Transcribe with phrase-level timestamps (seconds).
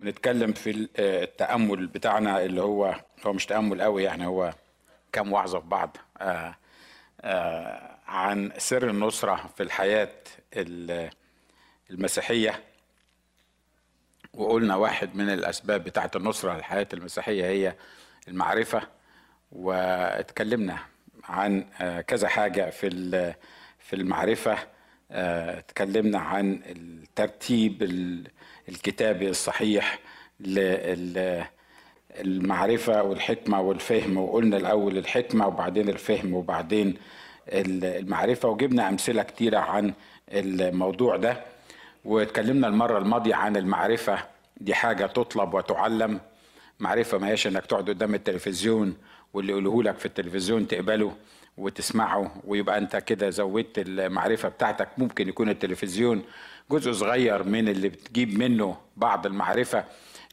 [0.00, 2.94] بنتكلم في آه، التأمل بتاعنا اللي هو
[3.26, 4.54] هو مش تأمل قوي يعني هو
[5.12, 5.96] كام وعظة في بعض.
[6.18, 6.54] آه،
[7.20, 10.10] آه، عن سر النصرة في الحياة
[10.56, 11.10] ال-
[11.90, 12.64] المسيحية.
[14.34, 17.74] وقلنا واحد من الأسباب بتاعة النصرة للحياة المسيحية هي
[18.28, 18.82] المعرفة.
[19.52, 20.78] واتكلمنا
[21.24, 21.62] عن
[22.06, 22.90] كذا حاجة في
[23.78, 24.52] في المعرفة.
[24.52, 24.66] آه،
[25.10, 28.26] اتكلمنا عن الترتيب ال-
[28.68, 29.98] الكتابي الصحيح
[32.20, 36.96] للمعرفة والحكمة والفهم وقلنا الأول الحكمة وبعدين الفهم وبعدين
[37.48, 39.92] ال- المعرفة وجبنا أمثلة كتيرة عن
[40.32, 41.40] الموضوع ده
[42.04, 44.18] واتكلمنا المرة الماضية عن المعرفة.
[44.60, 46.20] دي حاجة تطلب وتعلم.
[46.80, 48.96] معرفة ما هيش إنك تقعد قدام التلفزيون
[49.34, 51.14] واللي يقوله لك في التلفزيون تقبله.
[51.58, 54.88] وتسمعه ويبقى انت كده زودت المعرفة بتاعتك.
[54.98, 56.22] ممكن يكون التلفزيون
[56.70, 59.84] جزء صغير من اللي بتجيب منه بعض المعرفة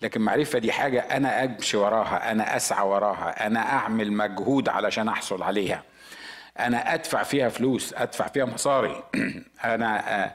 [0.02, 5.44] لكن المعرفة دي حاجة أنا أمشي وراها أنا أسعى وراها أنا أعمل مجهود علشان أحصل
[5.44, 5.84] عليها.
[6.60, 9.04] أنا أدفع فيها فلوس أدفع فيها مصاري.
[9.66, 10.32] أنا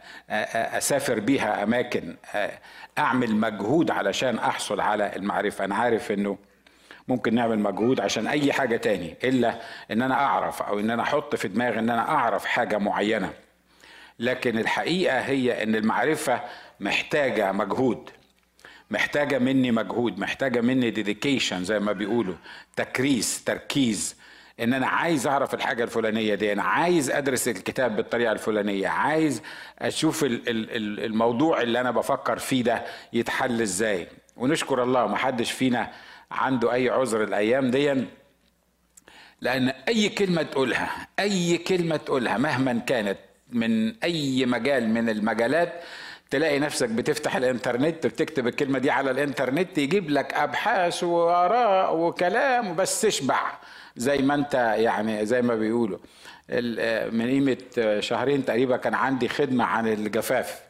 [0.79, 2.17] أسافر بيها أماكن
[2.99, 5.65] أعمل مجهود علشان أحصل على المعرفة.
[5.65, 6.39] أنا عارف إنه
[7.11, 11.37] ممكن نعمل مجهود عشان أي حاجة تاني إلا إن أنا أعرف أو إن أنا أحط
[11.37, 13.33] في دماغي إن أنا أعرف حاجة معينة.
[14.19, 16.41] لكن الحقيقة هي إن المعرفة
[16.81, 18.11] محتاجة مجهود
[18.91, 22.35] محتاجة مني مجهود محتاجة مني ديديكيشن زي ما بيقولوا
[22.77, 24.17] تكريس تركيز.
[24.61, 29.43] إن أنا عايز أعرف الحاجة الفلانية دي أنا عايز أدرس الكتاب بالطريقة الفلانية عايز
[29.79, 34.07] أشوف ال- ال- ال- الموضوع اللي أنا بفكر فيه ده يتحل إزاي.
[34.37, 35.91] ونشكر الله ما حدش فينا
[36.31, 38.05] عنده أي عذر الأيام دي
[39.41, 43.19] لأن أي كلمة تقولها أي كلمة تقولها مهما كانت
[43.53, 45.73] من أي مجال من المجالات
[46.31, 53.01] تلاقي نفسك بتفتح الإنترنت بتكتب الكلمة دي على الإنترنت يجيب لك أبحاث وآراء وكلام بس
[53.01, 53.53] تشبع
[53.97, 55.99] زي ما أنت يعني زي ما بيقولوا.
[57.11, 57.57] من قيمة
[58.01, 60.61] شهرين تقريبا كان عندي خدمة عن الجفاف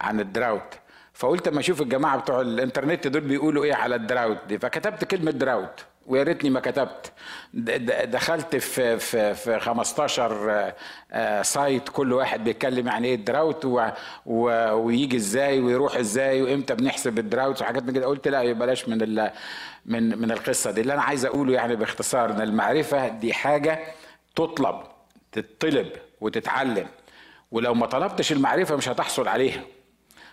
[0.00, 0.74] عن الدراوت.
[1.18, 4.58] فقلت أما أشوف الجماعة بتوع الإنترنت دول بيقولوا إيه على ال drought دي.
[4.58, 7.12] فكتبت كلمة drought ويا ريتني ما كتبت.
[8.04, 10.72] دخلت في في في 15
[11.12, 13.88] آه، site كل واحد بيتكلم يعني إيه ال drought و-
[14.26, 18.06] و- ويجي إزاي ويروح إزاي وإمتى بنحسب ال drought وحاجات من كده.
[18.06, 19.30] قلت لا بلاش من ال
[19.86, 20.80] من من القصة دي.
[20.80, 23.78] اللي أنا عايز أقوله يعني باختصار إن المعرفة دي حاجة
[24.36, 24.80] تطلب
[25.32, 25.88] تطلب
[26.20, 26.86] وتتعلم.
[27.52, 29.60] ولو ما طلبتش المعرفة مش هتحصل عليها.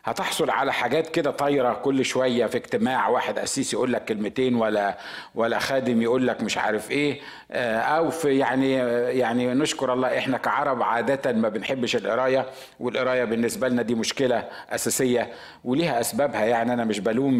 [0.05, 4.97] هتحصل على حاجات كده طايرة كل شوية في اجتماع واحد قسيس يقول لك كلمتين ولا
[5.35, 7.19] ولا خادم يقول لك مش عارف إيه
[7.51, 8.73] آه، أو في يعني
[9.19, 12.45] يعني نشكر الله إحنا كعرب عادة ما بنحبش القراية
[12.79, 15.31] والقراية بالنسبة لنا دي مشكلة أساسية
[15.63, 16.45] وليها أسبابها.
[16.45, 17.37] يعني أنا مش بلوم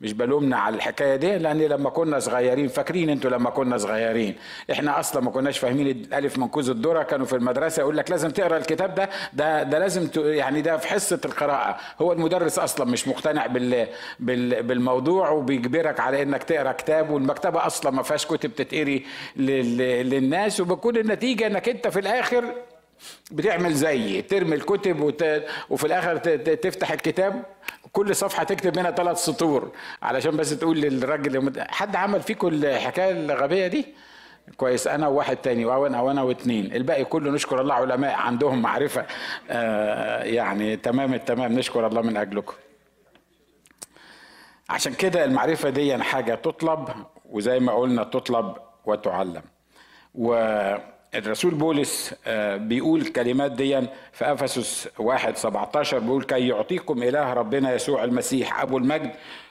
[0.00, 4.34] مش بلومنا على الحكاية دي لأن لما كنا صغيرين فاكرين أنتوا لما كنا صغيرين.
[4.72, 8.30] إحنا أصلا ما كناش فاهمين الألف من كوز الذرة كانوا في المدرسة يقول لك لازم
[8.30, 11.71] تقرأ الكتاب ده ده ده لازم يعني ده في حصة القراءة.
[12.02, 13.86] هو المدرس أصلا مش مقتنع بال
[14.20, 19.04] بال بالموضوع وبيجبرك على إنك تقرأ كتاب والمكتبة أصلا ما فيهاش كتب تتقري
[19.36, 22.44] لل- للناس وبتكون النتيجة إنك أنت في الآخر
[23.30, 25.24] بتعمل زيي ترمي الكتب وت...
[25.70, 26.28] وفي الآخر ت...
[26.50, 27.42] تفتح الكتاب
[27.92, 29.70] كل صفحة تكتب منها ثلاث سطور
[30.02, 31.52] علشان بس تقول للراجل.
[31.68, 33.86] حد عمل فيكم الحكاية الغبية دي
[34.56, 34.86] كويس.
[34.86, 39.06] أنا وواحد تاني أو أنا وأنا واثنين الباقي كله نشكر الله علماء عندهم معرفة.
[39.50, 41.52] آه يعني تمام التمام.
[41.52, 42.54] نشكر الله من أجلكم.
[44.70, 46.88] عشان كده المعرفة دي حاجة تطلب
[47.30, 49.42] وزي ما قلنا تطلب وتعلم.
[50.14, 53.80] والرسول بولس آه، بيقول الكلمات دي
[54.12, 59.10] في أفسس واحد 17 بيقول كي يعطيكم إله ربنا يسوع المسيح أبو المجد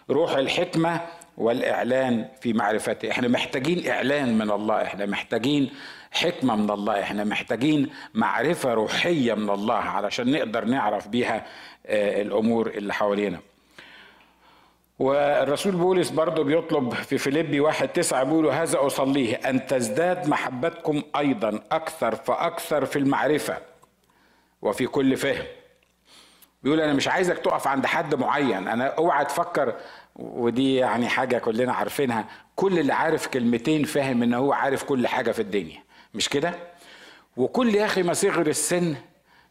[0.09, 1.01] روح الحكمة
[1.41, 3.11] والإعلان في معرفته.
[3.11, 4.81] إحنا محتاجين إعلان من الله.
[4.81, 5.71] إحنا محتاجين
[6.11, 7.01] حكمة من الله.
[7.01, 11.45] إحنا محتاجين معرفة روحية من الله علشان نقدر نعرف بيها
[11.85, 13.39] آه، الأمور اللي حوالينا.
[14.99, 21.59] والرسول بولس برضه بيطلب في فيليبي واحد تسعة بيقول هذا أصليه أن تزداد محبتكم أيضا
[21.71, 23.57] أكثر فأكثر في المعرفة
[24.61, 25.45] وفي كل فهم.
[26.63, 28.67] بيقول أنا مش عايزك تقف عند حد معين.
[28.67, 29.73] أنا أوعى تفكر
[30.15, 32.25] ودي يعني حاجة كلنا عارفينها.
[32.55, 35.83] كل اللي عارف كلمتين فاهم إن هو عارف كل حاجة في الدنيا.
[36.13, 36.53] مش كده؟
[37.37, 38.95] وكل يا أخي ما صغر السن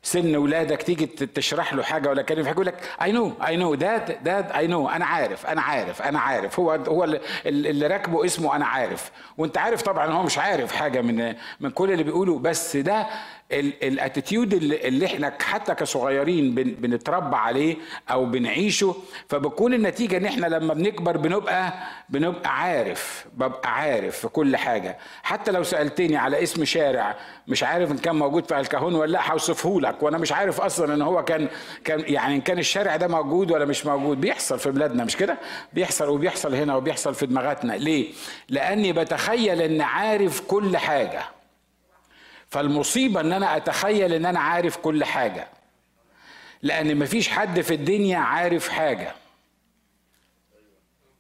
[0.03, 4.25] سن ولادك تيجي تشرح له حاجة ولا كلمة يقول لك I know I know dad
[4.25, 6.61] dad I know أنا عارف أنا عارف أنا عارف.
[6.61, 9.11] هو هو اللي, اللي راكبه اسمه أنا عارف.
[9.39, 12.39] وأنت عارف طبعا هو مش عارف حاجة من من كل اللي بيقوله.
[12.39, 13.07] بس ده
[13.53, 17.77] الاتيتيود اللي, إحنا حتى كصغيرين بن بنتربى عليه
[18.11, 18.97] أو بنعيشه
[19.29, 21.73] فبكون النتيجة ان إحنا لما بنكبر بنبقى
[22.09, 24.99] بنبقى عارف ببقى عارف في كل حاجة.
[25.23, 27.17] حتى لو سألتني على اسم شارع
[27.49, 30.03] مش عارف إن كان موجود في الكهون ولا لأ هوصفه لك.
[30.03, 31.49] وأنا مش عارف أصلا إن هو كان
[31.85, 34.21] كان يعني إن كان الشارع ده موجود ولا مش موجود.
[34.21, 35.39] بيحصل في بلادنا مش كده؟
[35.73, 37.73] بيحصل وبيحصل هنا وبيحصل في دماغاتنا.
[37.73, 38.13] ليه؟
[38.49, 41.23] لأني بتخيل ان عارف كل حاجة.
[42.51, 45.49] فالمصيبة إن أنا أتخيل إن أنا عارف كل حاجة.
[46.63, 49.15] لأن مفيش حد في الدنيا عارف حاجة.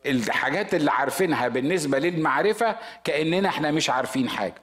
[0.07, 4.55] الحاجات اللي عارفينها بالنسبة للمعرفة كأننا إحنا مش عارفين حاجة.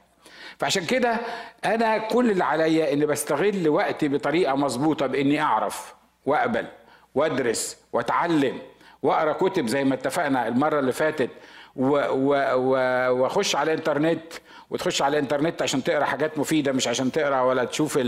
[0.59, 1.17] فعشان كده
[1.65, 6.67] أنا كل اللي عليا إني بستغل وقتي بطريقة مظبوطة بإني أعرف وأقبل
[7.15, 8.61] وأدرس وأتعلم
[9.03, 11.29] واقرا كتب زي ما اتفقنا المرة اللي فاتت
[11.75, 14.21] واخش على الانترنت
[14.69, 17.99] وتخش على الانترنت عشان تقرا حاجات مفيده مش عشان تقرا ولا تشوف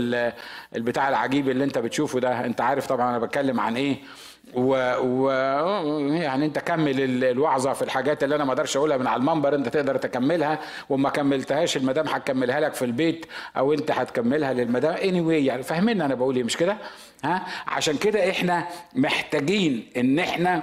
[0.76, 2.44] البتاع العجيب اللي انت بتشوفه ده.
[2.46, 3.96] انت عارف طبعا أنا بتكلم عن إيه.
[4.54, 5.30] و, و
[6.12, 9.68] يعني انت كمل الوعظة في الحاجات اللي أنا ما أقدرش أقولها من على المنبر أنت
[9.68, 10.58] تقدر تكملها
[10.88, 13.26] وما كملتهاش المدام هتكملها لك في البيت
[13.56, 14.94] أو أنت هتكملها للمدام.
[14.94, 16.76] اني anyway يعني فاهمين أنا بقول إيه مش كده؟
[17.24, 20.62] ها؟ عشان كده إحنا محتاجين إن إحنا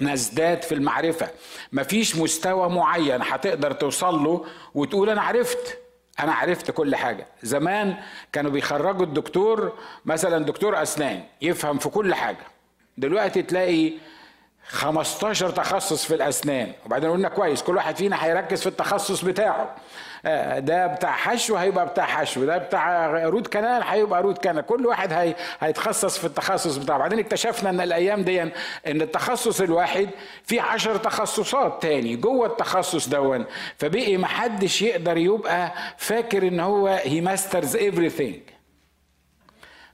[0.00, 1.28] نزداد في المعرفة.
[1.72, 5.78] مفيش مستوى معين هتقدر توصل له وتقول أنا عرفت.
[6.20, 7.26] أنا عرفت كل حاجة.
[7.42, 7.96] زمان
[8.32, 9.72] كانوا بيخرجوا الدكتور
[10.04, 12.46] مثلا دكتور أسنان يفهم في كل حاجة.
[12.98, 13.92] دلوقتي تلاقي
[14.68, 16.72] 15 تخصص في الأسنان.
[16.86, 19.74] وبعدين قلنا كويس كل واحد فينا هيركز في التخصص بتاعه.
[20.26, 24.66] آه، ده بتاع حشو هيبقى بتاع حشو ده بتاع root canal هيبقى root canal.
[24.66, 26.98] كل واحد هي هيتخصص في التخصص بتاعه.
[26.98, 28.52] بعدين اكتشفنا إن الأيام دي إن
[28.86, 30.08] التخصص الواحد
[30.44, 33.44] فيه عشر تخصصات تاني جوه التخصص دون.
[33.78, 38.52] فبقي محدش يقدر يبقى فاكر إن هو هي ماسترز everything.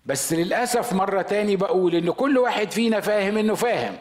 [0.07, 3.97] بس للأسف مرة تاني بقول إن كل واحد فينا فاهم إنه فاهم.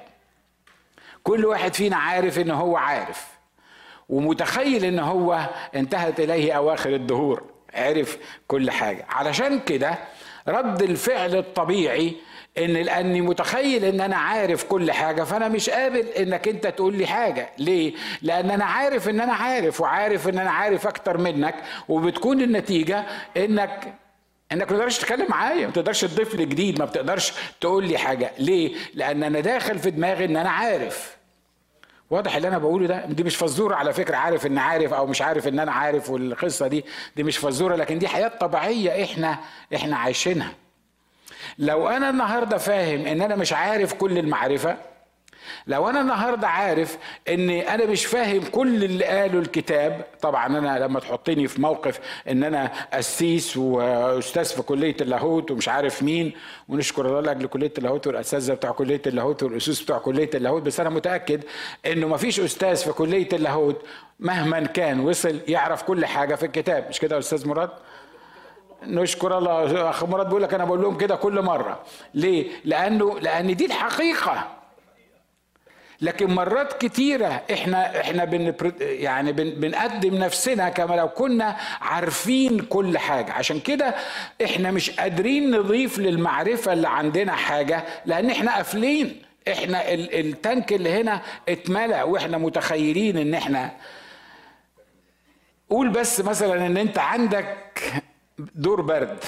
[1.23, 3.27] كل واحد فينا عارف إن هو عارف
[4.09, 7.43] ومتخيل إن هو انتهت إليه أواخر الدهور
[7.73, 8.17] عرف
[8.47, 9.05] كل حاجة.
[9.09, 9.95] علشان كده
[10.47, 12.15] رد الفعل الطبيعي
[12.57, 17.07] إن لأني متخيل إن أنا عارف كل حاجة فأنا مش قابل إنك أنت تقول لي
[17.07, 17.49] حاجة.
[17.57, 21.55] ليه؟ لأن أنا عارف إن أنا عارف وعارف إن أنا عارف أكتر منك
[21.89, 23.03] وبتكون النتيجة
[23.37, 23.93] إنك
[24.53, 25.65] انك ما تقدرش تتكلم معايا.
[25.67, 28.31] ما تقدرش تضيف لي جديد ما بتقدرش تقول لي حاجة.
[28.39, 31.17] ليه؟ لأن أنا داخل في دماغي إن أنا عارف.
[32.09, 35.21] واضح اللي أنا بقوله ده؟ دي مش فزورة على فكرة عارف ان عارف أو مش
[35.21, 36.85] عارف إن أنا عارف والقصة دي.
[37.15, 39.37] دي مش فزورة لكن دي حياة طبيعية إحنا
[39.75, 40.53] إحنا عايشينها.
[41.59, 44.77] لو أنا النهارده فاهم إن أنا مش عارف كل المعرفة
[45.67, 46.97] لو أنا النهارده عارف
[47.29, 51.99] ان أنا مش فاهم كل اللي قاله الكتاب طبعا أنا لما تحطني في موقف
[52.29, 56.31] إن أنا قسيس وأستاذ في كلية اللاهوت ومش عارف مين
[56.69, 60.89] ونشكر الله لأجل كلية اللاهوت والاساتذه بتوع كلية اللاهوت والاسوس بتوع كلية اللاهوت بس أنا
[60.89, 61.43] متأكد
[61.85, 63.81] إنه ما فيش أستاذ في كلية اللاهوت
[64.19, 67.69] مهما كان وصل يعرف كل حاجة في الكتاب مش كده يا أستاذ مراد؟
[68.87, 71.79] نشكر الله أخ مراد بيقول لك أنا بقول لهم كده كل مرة.
[72.13, 74.47] ليه؟ لأنه لأن دي الحقيقة.
[76.03, 82.97] لكن مرات كتيرة إحنا إحنا بن يعني بن بنقدم نفسنا كما لو كنا عارفين كل
[82.97, 83.31] حاجة.
[83.31, 83.95] عشان كده
[84.43, 89.21] إحنا مش قادرين نضيف للمعرفة اللي عندنا حاجة لأن إحنا قافلين.
[89.47, 93.71] إحنا ال tank اللي هنا اتملأ وإحنا متخيلين إن إحنا.
[95.69, 97.57] قول بس مثلا إن أنت عندك
[98.55, 99.23] دور برد.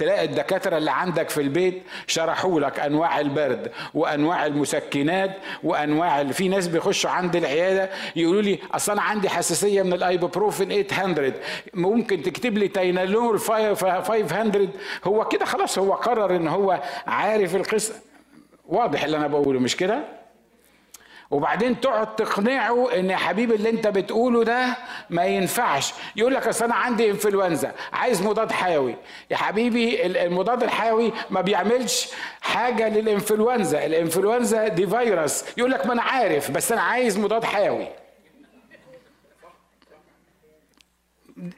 [0.00, 6.48] تلاقي الدكاترة اللي عندك في البيت شرحوا لك أنواع البرد وأنواع المسكنات وأنواع اللي في
[6.48, 11.32] ناس بيخشوا عند العيادة يقولوا لي أصل أنا عندي حساسية من الأيبوبروفين 800
[11.74, 14.68] ممكن تكتب لي Tylenol 500
[15.04, 17.94] هو كده خلاص هو قرر إن هو عارف القصة.
[18.68, 20.19] واضح اللي أنا بقوله مش كده؟
[21.30, 24.76] وبعدين تقعد تقنعه إن يا حبيبي اللي أنت بتقوله ده
[25.10, 25.94] ما ينفعش.
[26.16, 28.96] يقول لك أصل أنا عندي انفلونزا عايز مضاد حيوي.
[29.30, 32.08] يا حبيبي المضاد الحيوي ما بيعملش
[32.40, 35.44] حاجة للانفلونزا الانفلونزا دي فيروس.
[35.56, 37.88] يقول لك ما أنا عارف بس أنا عايز مضاد حيوي.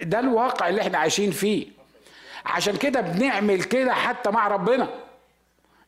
[0.03, 1.67] ده الواقع اللي إحنا عايشين فيه.
[2.47, 4.89] عشان كده بنعمل كده حتى مع ربنا.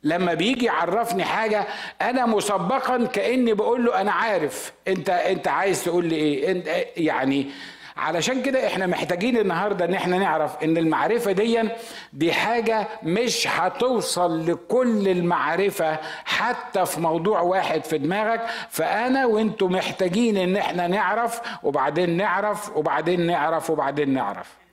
[0.04, 1.66] لما بيجي يعرفني حاجة
[2.02, 4.73] أنا مسبقا كأني بقول له أنا عارف.
[4.88, 7.50] أنت أنت عايز تقول لي إيه؟ أنت يعني
[7.96, 11.62] علشان كده إحنا محتاجين النهارده إن إحنا نعرف إن المعرفة دي
[12.12, 18.40] دي حاجة مش هتوصل لكل المعرفة حتى في موضوع واحد في دماغك.
[18.70, 24.63] فأنا وانتوا محتاجين إن إحنا نعرف وبعدين نعرف وبعدين نعرف وبعدين نعرف.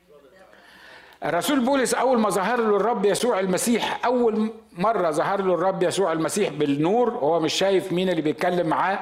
[1.25, 6.11] الرسول بولس أول ما ظهر له الرب يسوع المسيح أول مرة ظهر له الرب يسوع
[6.11, 8.99] المسيح بالنور هو مش شايف مين اللي بيتكلم معاه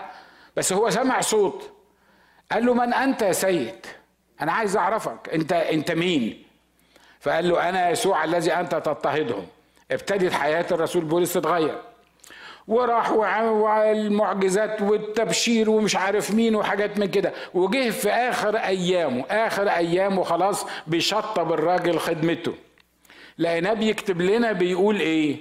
[0.56, 1.70] بس هو سمع صوت.
[2.52, 3.86] قال له من أنت يا سيد؟
[4.42, 6.44] أنا عايز أعرفك أنت أنت مين؟
[7.20, 9.36] فقال له أنا يسوع الذي أنت تضطهده
[9.92, 11.78] ابتدت حياة الرسول بولس تتغير.
[12.70, 17.34] وراح والمعجزات والتبشير ومش عارف مين وحاجات من كده.
[17.54, 22.54] وجه في آخر أيامه آخر أيامه خلاص بيشطب الراجل خدمته.
[23.38, 25.38] لقيناه بيكتب لنا بيقول إيه؟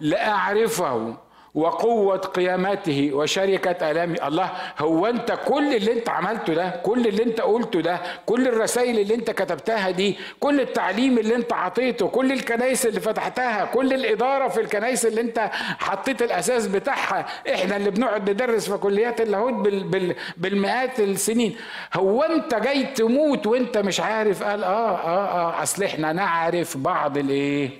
[0.00, 1.16] لأعرفه.
[1.56, 4.50] وقوة قيامته وشركة ألامه الله.
[4.78, 9.14] هو أنت كل اللي أنت عملته ده كل اللي أنت قلته ده كل الرسائل اللي
[9.14, 14.60] أنت كتبتها دي كل التعليم اللي أنت عطيته كل الكنايس اللي فتحتها كل الإدارة في
[14.60, 17.26] الكنايس اللي أنت حطيت الأساس بتاعها.
[17.54, 21.56] إحنا اللي بنقعد ندرس في كليات اللاهوت بال بال بالمئات السنين.
[21.94, 25.26] هو أنت جاي تموت وأنت مش عارف؟ قال آه آه
[25.58, 27.70] آه أصل إحنا نعرف بعض الإيه؟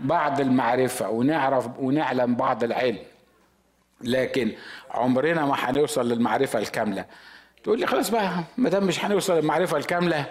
[0.00, 2.98] بعض المعرفة ونعرف ونعلم بعض العلم.
[4.02, 4.52] لكن
[4.90, 7.04] عمرنا ما هنوصل للمعرفة الكاملة.
[7.64, 10.26] تقول لي خلاص بقى ما دام مش هنوصل للمعرفة الكاملة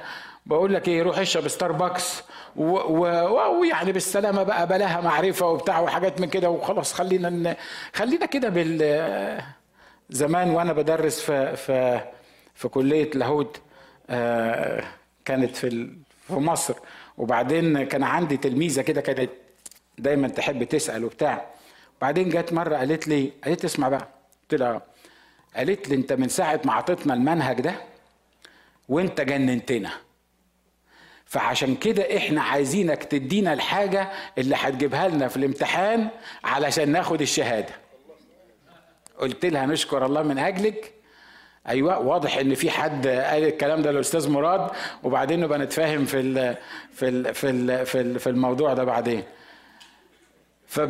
[0.46, 2.22] بقول لك إيه روح اشرب ستاربكس
[2.56, 6.94] ويعني بالسلامة بقى بلاها معرفة وبتاع وحاجات من كده وخلاص.
[6.94, 7.56] خلينا.
[7.94, 9.42] خلينا كده بال
[10.10, 12.02] زمان وأنا بدرس في في
[12.56, 13.62] في كلية لاهوت
[14.10, 14.84] آه،
[15.26, 15.90] كانت في
[16.28, 16.74] في مصر.
[17.18, 19.30] وبعدين كان عندي تلميذة كده كانت
[19.98, 21.46] دايما تحب تسأل وبتاع.
[22.02, 24.08] بعدين جت مرة قالت لي قالت اسمع بقى.
[24.42, 24.82] قلت لها
[25.56, 27.74] قالت لي انت من ساعة ما عطيتنا المنهج ده
[28.90, 29.90] وانت جننتنا.
[31.26, 36.08] فعشان كده إحنا عايزينك تدينا الحاجة اللي هتجيبها لنا في الامتحان
[36.44, 37.74] علشان ناخد الشهادة.
[39.20, 40.94] قلت لها نشكر الله من أجلك.
[41.68, 44.72] أيوه واضح إن في حد قال الكلام ده للأستاذ مراد
[45.04, 46.58] وبعدين نبقى نتفاهم في ال
[46.94, 47.36] في ال
[47.86, 49.24] في ال في الموضوع ده بعدين.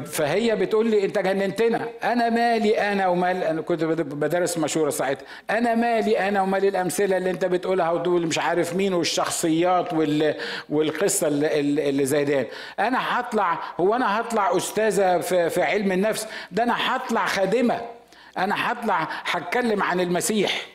[0.06, 1.88] فهي بتقول لي انت جننتنا.
[2.04, 5.26] أنا مالي أنا ومال أنا كنت بدرس مشوره ساعتها.
[5.50, 10.36] أنا مالي أنا ومال الامثلة اللي انت بتقولها وتقول مش عارف مين والشخصيات وال
[10.70, 11.60] والقصة اللي,
[11.90, 12.46] اللي زي دي
[12.80, 17.82] أنا هطلع هو أنا هطلع أستاذة في, في علم النفس؟ ده أنا هطلع خادمة.
[18.38, 20.66] أنا هطلع هتكلم عن المسيح.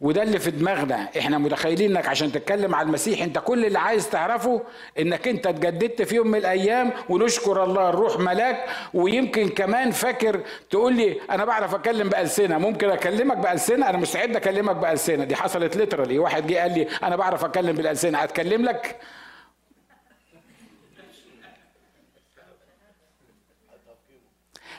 [0.00, 1.08] وده اللي في دماغنا.
[1.18, 4.62] إحنا متخيلين إنك عشان تتكلم على المسيح أنت كل اللي عايز تعرفه
[4.98, 8.66] إنك أنت اتجددت في يوم من الأيام ونشكر الله الروح ملاك.
[8.94, 12.58] ويمكن كمان فاكر تقول لي أنا بعرف اتكلم بألسنة.
[12.58, 15.24] ممكن أكلمك بألسنة؟ أنا مستعد أكلمك بألسنة.
[15.24, 18.24] دي حصلت ليترالي واحد جه قال لي أنا بعرف اتكلم بالألسنة.
[18.24, 19.00] أتكلم لك؟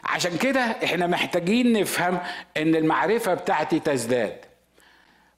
[0.04, 2.20] عشان كده إحنا محتاجين نفهم
[2.58, 4.38] إن المعرفة بتاعتي تزداد.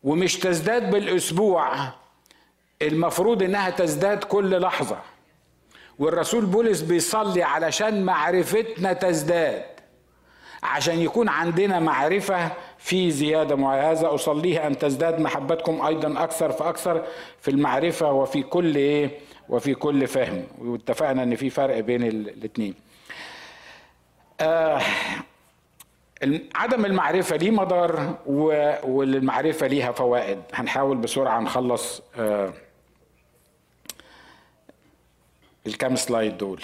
[0.08, 1.74] ومش تزداد بالأسبوع
[2.82, 4.98] المفروض إنها تزداد كل لحظة.
[6.00, 9.64] والرسول بولس بيصلي علشان معرفتنا تزداد
[10.64, 17.04] عشان يكون عندنا معرفة في زيادة معيزة أصليها أن تزداد محبتكم أيضا أكثر فأكثر
[17.42, 19.10] في المعرفة وفي كل إيه؟
[19.50, 20.44] وفي كل فهم.
[20.60, 22.74] واتفقنا أن في فرق بين الاثنين
[24.42, 24.82] آه
[26.56, 28.18] عدم المعرفة ليه مضار
[28.84, 30.42] والمعرفة ليها فوائد.
[30.54, 32.54] هنحاول بسرعة نخلص آه،
[35.68, 36.62] الكام سلايد دول.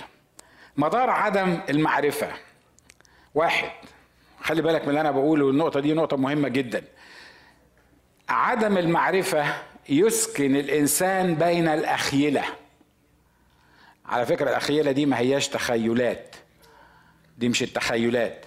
[0.78, 2.28] مضار عدم المعرفة.
[3.36, 3.72] واحد
[4.42, 6.84] خلي بالك من اللي أنا بقوله النقطة دي نقطة مهمة جدا.
[8.30, 9.46] عدم المعرفة
[9.90, 12.44] يسكن الإنسان بين الأخيلة.
[14.06, 16.36] على فكرة الأخيلة دي ما هياش تخيلات.
[17.38, 18.46] دي مش التخيلات.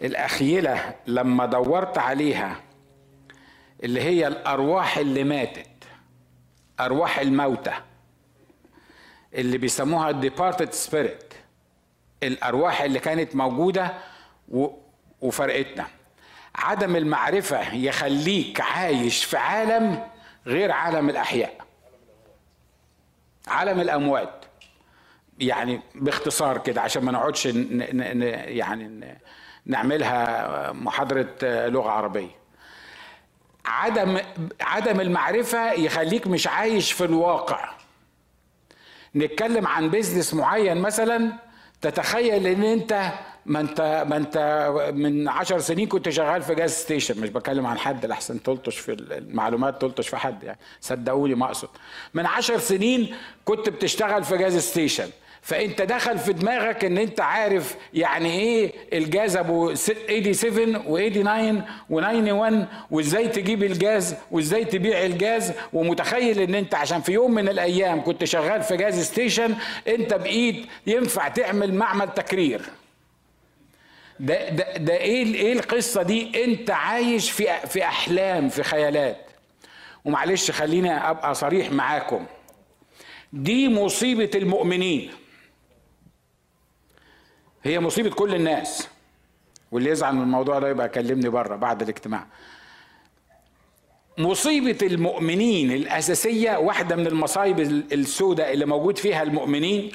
[0.00, 2.60] الأخيلة لما دورت عليها
[3.84, 5.66] اللي هي الأرواح اللي ماتت
[6.80, 7.72] أرواح الموتى
[9.34, 11.34] اللي بيسموها departed spirit
[12.22, 13.94] الأرواح اللي كانت موجودة
[15.20, 15.86] وفرقتنا.
[16.54, 20.06] عدم المعرفة يخليك عايش في عالم
[20.46, 21.66] غير عالم الأحياء.
[23.48, 24.44] عالم الأموات.
[25.38, 29.18] يعني باختصار كده عشان ما نقعدش يعني
[29.70, 32.40] نعملها محاضرة لغة عربية.
[33.66, 34.18] عدم
[34.60, 37.70] عدم المعرفة يخليك مش عايش في الواقع.
[39.16, 41.32] نتكلم عن business معين مثلا
[41.80, 43.10] تتخيل إن أنت
[43.46, 47.78] ما أنت ما أنت من عشر سنين كنت شغال في gas station مش بتكلم عن
[47.78, 50.58] حد لحسن تلطش في المعلومات تلطش في حد يعني.
[50.80, 51.68] صدقوني ما أقصد.
[52.14, 55.10] من عشر سنين كنت بتشتغل في gas station
[55.42, 63.28] فانت دخل في دماغك ان انت عارف يعني إيه الجاز ابو 87 و89 و91 وازاي
[63.28, 65.52] تجيب الجاز وازاي تبيع الجاز.
[65.72, 69.54] ومتخيل ان انت عشان في يوم من الأيام كنت شغال في gas station
[69.88, 72.60] انت بإيد ينفع تعمل معمل تكرير.
[74.20, 79.16] ده ده ده إيه إيه القصة دي؟ انت عايش في في أحلام في خيالات.
[80.04, 82.26] ومعلش خليني أبقى صريح معاكم.
[83.32, 85.10] دي مصيبة المؤمنين.
[87.64, 88.88] هي مصيبة كل الناس.
[89.72, 92.26] واللي يزعل من الموضوع ده يبقى كلمني بره بعد الاجتماع.
[94.18, 97.60] مصيبة المؤمنين الأساسية واحدة من المصايب
[97.92, 99.92] السوداء اللي موجود فيها المؤمنين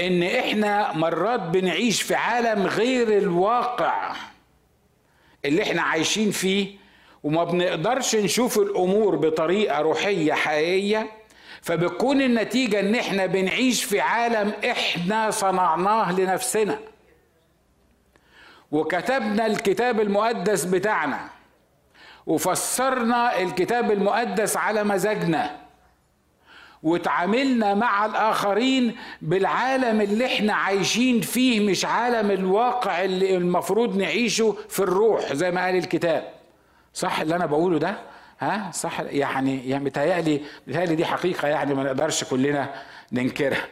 [0.00, 4.16] إن إحنا مرات بنعيش في عالم غير الواقع
[5.44, 6.76] اللي إحنا عايشين فيه
[7.22, 11.10] وما بنقدرش نشوف الأمور بطريقة روحية حقيقية
[11.64, 16.78] فبتكون النتيجة إن إحنا بنعيش في عالم إحنا صنعناه لنفسنا.
[18.72, 21.20] وكتبنا الكتاب المقدس بتاعنا
[22.26, 25.56] وفسرنا الكتاب المقدس على مزاجنا
[26.82, 34.80] وتعاملنا مع الآخرين بالعالم اللي إحنا عايشين فيه مش عالم الواقع اللي المفروض نعيشه في
[34.80, 36.24] الروح زي ما قال الكتاب.
[36.94, 37.96] صح اللي أنا بقوله ده؟
[38.40, 39.00] ها؟ صح.
[39.00, 42.74] يعني يعني متهيألي متهيألي دي حقيقة يعني ما نقدرش كلنا
[43.12, 43.66] ننكرها.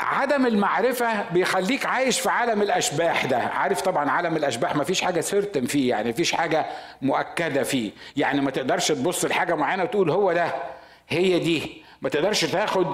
[0.00, 3.38] عدم المعرفة بيخليك عايش في عالم الأشباح ده.
[3.38, 6.66] عارف طبعا عالم الأشباح ما فيش حاجة سيرتم فيه يعني فيش حاجة
[7.02, 7.90] مؤكدة فيه.
[8.16, 10.54] يعني ما تقدرش تبص لحاجة معينة وتقول هو ده
[11.08, 11.83] هي دي.
[12.02, 12.86] ما تقدرش تاخد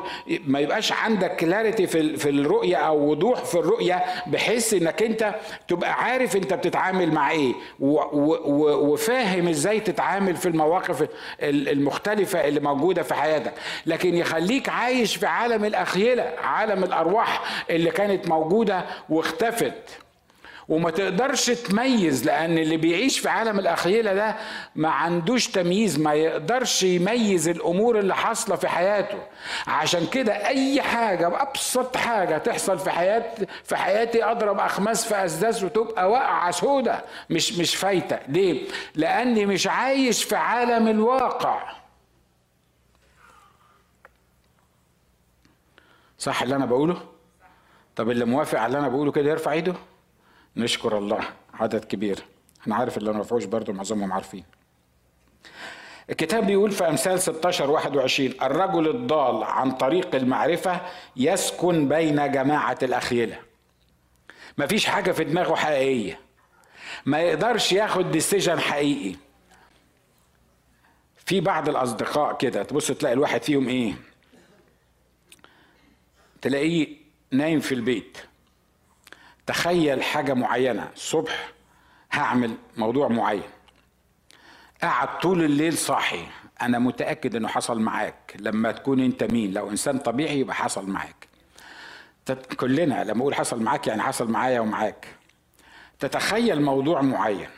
[0.46, 5.34] ما يبقاش عندك كلاريتي في في الرؤية أو وضوح في الرؤية بحيث إنك أنت
[5.68, 11.08] تبقى عارف أنت بتتعامل مع إيه وفاهم إزاي تتعامل في المواقف
[11.42, 13.52] المختلفة اللي موجودة في حياتك.
[13.86, 19.74] لكن يخليك عايش في عالم الأخيلة عالم الأرواح اللي كانت موجودة واختفت.
[20.70, 24.36] وما تقدرش تميز لأن اللي بيعيش في عالم الأخيلة ده
[24.76, 29.18] ما عندوش تمييز ما يقدرش يميز الأمور اللي حاصلة في حياته.
[29.66, 33.34] عشان كده أي حاجة أبسط حاجة تحصل في حياة
[33.64, 38.18] في حياتي أضرب أخماس في أسداس وتبقى واقعة سودة مش مش فايتة.
[38.28, 41.72] ليه؟ لأني مش عايش في عالم الواقع.
[46.18, 47.00] صح اللي أنا بقوله؟
[47.96, 49.74] طب اللي موافق على اللي أنا بقوله كده يرفع إيده؟
[50.56, 51.20] نشكر الله.
[51.54, 52.24] عدد كبير.
[52.66, 54.44] أنا عارف اللي ما رفعوش برضه معظمهم عارفين.
[56.10, 60.80] الكتاب بيقول في أمثال 16 21 الرجل الضال عن طريق المعرفة
[61.16, 63.38] يسكن بين جماعة الأخيلة.
[64.58, 66.20] مفيش حاجة في دماغه حقيقية.
[67.06, 69.16] ما يقدرش ياخد ديسيجن حقيقي.
[71.26, 73.94] في بعض الأصدقاء كده تبص تلاقي الواحد فيهم إيه؟
[76.42, 76.96] تلاقيه
[77.30, 78.18] نايم في البيت.
[79.50, 80.88] تخيل حاجة معينة.
[80.94, 81.48] الصبح
[82.12, 83.42] هعمل موضوع معين.
[84.82, 86.26] قعد طول الليل صاحي.
[86.62, 88.36] أنا متأكد إنه حصل معاك.
[88.38, 91.28] لما تكون أنت مين؟ لو إنسان طبيعي يبقى حصل معاك.
[92.56, 95.06] كلنا لما أقول حصل معاك يعني حصل معايا ومعاك.
[95.98, 97.48] تتخيل موضوع معين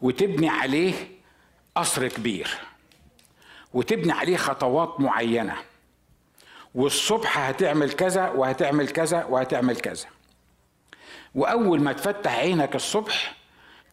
[0.00, 0.94] وتبني عليه
[1.74, 2.58] قصر كبير
[3.74, 5.56] وتبني عليه خطوات معينة.
[6.74, 10.06] والصبح هتعمل كذا وهتعمل كذا وهتعمل كذا.
[11.34, 13.34] وأول ما تفتح عينك الصبح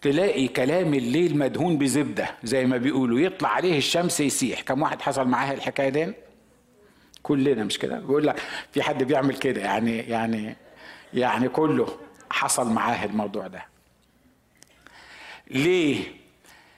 [0.01, 3.19] تلاقي كلام الليل مدهون بزبدة زي ما بيقولوا.
[3.19, 4.61] يطلع عليه الشمس يسيح.
[4.61, 6.13] كم واحد حصل معاه الحكاية دي؟
[7.23, 8.39] كلنا مش كده؟ بيقول لك
[8.71, 9.61] في حد بيعمل كده.
[9.61, 10.55] يعني يعني
[11.13, 11.97] يعني كله
[12.31, 13.65] حصل معاه الموضوع ده.
[15.51, 16.03] ليه؟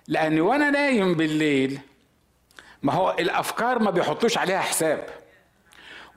[0.08, 1.80] لأن وأنا نايم بالليل
[2.84, 5.08] ما هو الأفكار ما بيحطوش عليها حساب.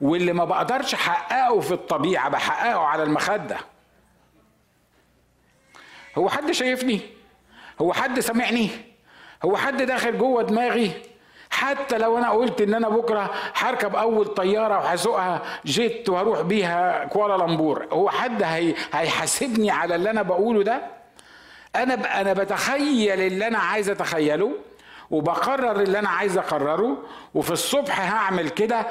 [0.01, 3.57] واللي ما بقدرش أحققه في الطبيعة بحققه على المخدة.
[6.17, 6.99] هو حد شايفني؟
[7.81, 8.69] هو حد سامعني؟
[9.45, 10.91] هو حد داخل جوه دماغي؟
[11.49, 17.87] حتى لو أنا قلت إن أنا بكرة هركب أول طيارة وهسوقها جيت وهروح بيها كوالالمبور
[17.91, 20.81] هو حد هي هيحاسبني على اللي أنا بقوله ده؟
[21.75, 24.51] أنا أنا بتخيل اللي أنا عايز أتخيله
[25.11, 26.97] وبقرر اللي أنا عايز أقرره
[27.33, 28.85] وفي الصبح هعمل كده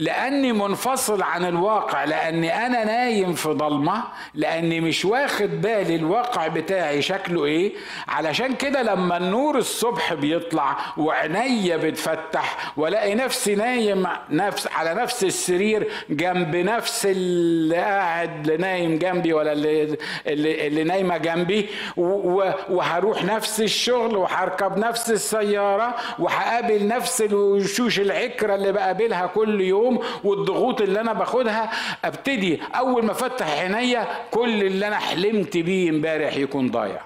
[0.00, 4.02] لأني منفصل عن الواقع لأني أنا نايم في ضلمة
[4.34, 7.72] لأني مش واخد بالي الواقع بتاعي شكله إيه.
[8.08, 15.88] علشان كده لما النور الصبح بيطلع وعينيا بتفتح وألاقي نفسي نايم نفس على نفس السرير
[16.10, 21.68] جنب نفس اللي قاعد نايم جنبي ولا اللي اللي, اللي نايمة جنبي.
[21.96, 29.89] وهروح نفس الشغل وهركب نفس السيارة وهقابل نفس الوشوش العكرة اللي بقابلها كل يوم.
[29.90, 31.70] يوم والضغوط اللي أنا باخدها
[32.04, 37.00] أبتدي أول ما أفتح عينيا كل اللي أنا حلمت بيه إمبارح يكون ضايع.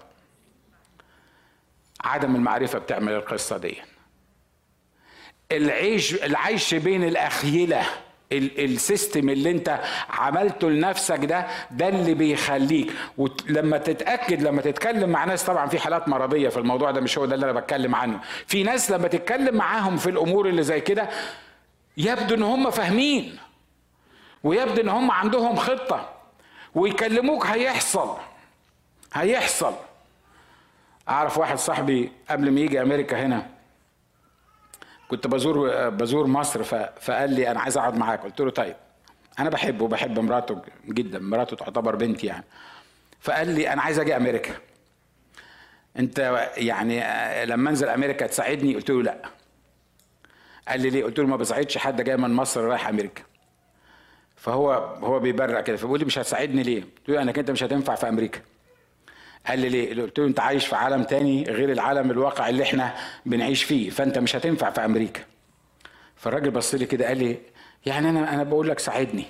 [2.05, 3.77] عدم المعرفة بتعمل القصة دي.
[5.53, 7.83] العيش العيش بين الأخيلة
[8.33, 12.93] السيستم اللي أنت عملته لنفسك ده ده اللي بيخليك.
[13.19, 17.27] ولما تتأكد لما تتكلم مع ناس طبعا في حالات مرضية في الموضوع ده مش هو
[17.27, 18.21] ده اللي أنا بتكلم عنه.
[18.47, 21.09] في ناس لما تتكلم معاهم في الأمور اللي زي كده
[21.97, 23.39] يبدو إن هم فاهمين
[24.45, 26.13] ويبدو إن هم عندهم خطة
[26.75, 28.17] ويكلموك هيحصل
[29.15, 29.75] هيحصل.
[31.09, 33.47] أعرف واحد صاحبي قبل ما يجي أمريكا هنا
[35.09, 36.63] كنت بزور بزور مصر
[37.01, 38.21] فقال لي أنا عايز أقعد معاك.
[38.23, 38.77] قلت له طيب.
[39.39, 42.45] أنا بحبه وبحب مراته جدا مراته تعتبر بنتي يعني.
[43.21, 44.55] فقال لي أنا عايز أجي أمريكا.
[45.99, 47.01] أنت يعني
[47.47, 49.17] لما أنزل أمريكا تساعدني؟ قلت له لا.
[50.69, 53.23] قال لي ليه قلت له ما بساعدش حد جاي من مصر رايح أمريكا
[54.37, 54.73] فهو
[55.03, 58.09] هو بيبرق كده فبيقول لي مش هتساعدني ليه قلت له إنك أنت مش هتنفع في
[58.09, 58.41] أمريكا
[59.47, 62.95] قال لي ليه؟ قلت له أنت عايش في عالم تاني غير العالم الواقع اللي إحنا
[63.27, 65.21] بنعيش فيه فأنت مش هتنفع في أمريكا.
[66.17, 67.37] فالراجل بص لي كده قال لي
[67.87, 69.25] يعني أنا أنا بقول لك ساعدني.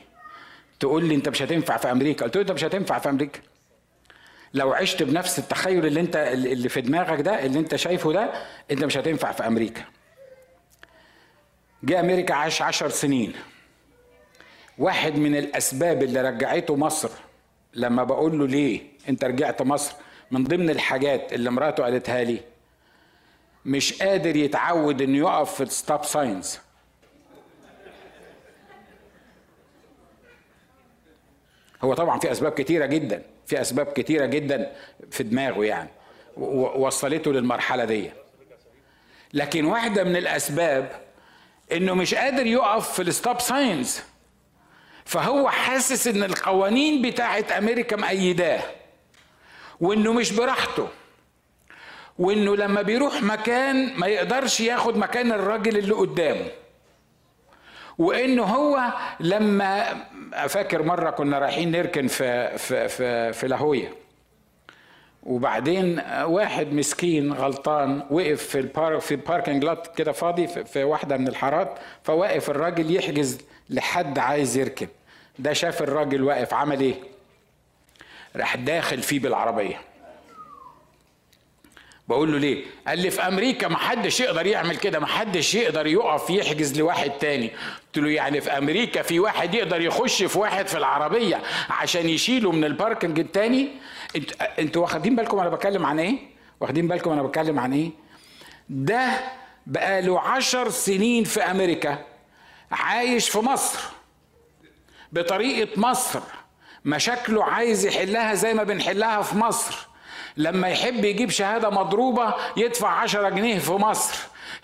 [0.81, 3.41] تقول لي أنت مش هتنفع في أمريكا، قلت له أنت مش هتنفع في أمريكا.
[4.55, 8.33] لو عشت بنفس التخيل اللي أنت اللي في دماغك ده اللي أنت شايفه ده
[8.71, 9.85] أنت مش هتنفع في أمريكا.
[11.85, 13.33] جه أمريكا عاش عشر سنين.
[14.79, 17.11] واحد من الأسباب اللي رجعته مصر
[17.75, 19.95] لما بقول له ليه أنت رجعت مصر
[20.31, 22.41] من ضمن الحاجات اللي مراته قالتها لي
[23.65, 26.59] مش قادر يتعود إنه يقف في ال stop signs
[31.85, 34.73] هو طبعا في أسباب كتيرة جدا في أسباب كتيرة جدا
[35.11, 35.91] في دماغه يعني
[36.77, 38.11] وصلته للمرحلة دي
[39.33, 41.04] لكن واحدة من الأسباب
[41.73, 44.01] انه مش قادر يقف في ال stop signs
[45.05, 48.61] فهو حاسس إن القوانين بتاعت أمريكا مقيداه
[49.81, 50.89] وإنه مش براحته
[52.19, 56.47] وإنه لما بيروح مكان ما يقدرش ياخد مكان الراجل اللي قدامه.
[57.99, 60.05] وإنه هو لما
[60.49, 63.95] فاكر مرة كنا رايحين نركن في في في, في لاهوية.
[65.25, 71.29] وبعدين واحد مسكين غلطان وقف في البارك في الباركنج لوت كده فاضي في واحدة من
[71.29, 73.39] الحارات فواقف الراجل يحجز
[73.71, 74.89] لحد عايز يركب.
[75.39, 76.95] ده شاف الراجل واقف عمل إيه؟
[78.37, 79.81] راح داخل فيه بالعربية.
[82.09, 85.87] بقول له ليه؟ قال لي في أمريكا ما حدش يقدر يعمل كده ما حدش يقدر
[85.87, 87.51] يقف يحجز لواحد تاني.
[87.87, 92.53] قلت له يعني في أمريكا في واحد يقدر يخش في واحد في العربية عشان يشيله
[92.53, 93.69] من الباركنج التاني؟
[94.59, 96.19] أنتوا واخدين بالكم أنا بتكلم عن إيه؟
[96.61, 97.91] واخدين بالكم أنا بتكلم عن إيه؟
[98.69, 99.09] ده
[99.67, 101.99] بقاله عشر سنين في أمريكا
[102.71, 103.79] عايش في مصر.
[105.13, 106.21] بطريقة مصر
[106.85, 109.87] مشاكله عايز يحلها زي ما بنحلها في مصر.
[110.37, 114.17] لما يحب يجيب شهادة مضروبة يدفع 10 جنيه في مصر.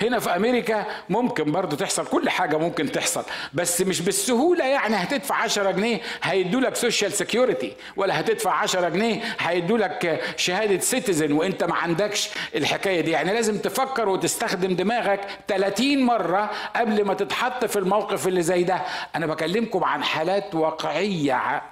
[0.03, 5.35] هنا في أمريكا ممكن برضو تحصل كل حاجة ممكن تحصل بس مش بالسهولة يعني هتدفع
[5.35, 11.65] 10 جنيه هيدوا لك social security ولا هتدفع 10 جنيه هيدوا لك شهادة citizen وانت
[11.65, 13.11] ما عندكش الحكاية دي.
[13.11, 18.83] يعني لازم تفكر وتستخدم دماغك 30 مرة قبل ما تتحط في الموقف اللي زي ده.
[19.17, 21.63] أنا بكلمكم عن حالات واقعية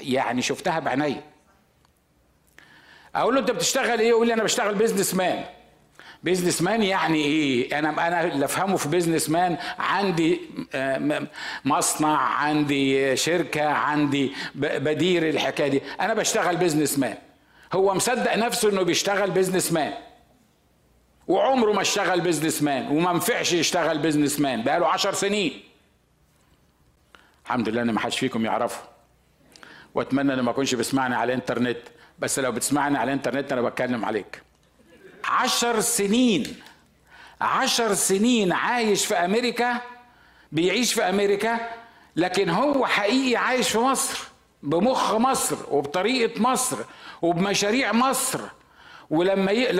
[0.00, 1.16] يعني شفتها بعيني.
[3.14, 5.44] أقول له أنت بتشتغل إيه؟ يقول لي أنا بشتغل businessman
[6.24, 10.40] businessman يعني إيه؟ أنا أنا اللي أفهمه في businessman عندي
[11.64, 15.82] مصنع عندي شركة عندي بدير الحكاية دي.
[16.00, 17.16] أنا بشتغل businessman
[17.72, 19.92] هو مصدق نفسه إنه بيشتغل businessman
[21.28, 25.62] وعمره ما اشتغل businessman وما نفعش يشتغل businessman بقاله عشر سنين.
[27.44, 28.82] الحمد لله إن ما حدش فيكم يعرفه.
[29.94, 31.78] وأتمنى ان ما اكونش بيسمعني على الإنترنت.
[32.18, 34.42] بس لو بتسمعني على الإنترنت أنا بتكلم عليك.
[35.24, 36.56] عشر سنين
[37.40, 39.80] عشر سنين عايش في أمريكا
[40.52, 41.60] بيعيش في أمريكا
[42.16, 44.18] لكن هو حقيقي عايش في مصر
[44.62, 46.76] بمخ مصر وبطريقة مصر
[47.22, 48.40] وبمشاريع مصر.
[49.10, 49.72] ولما ي...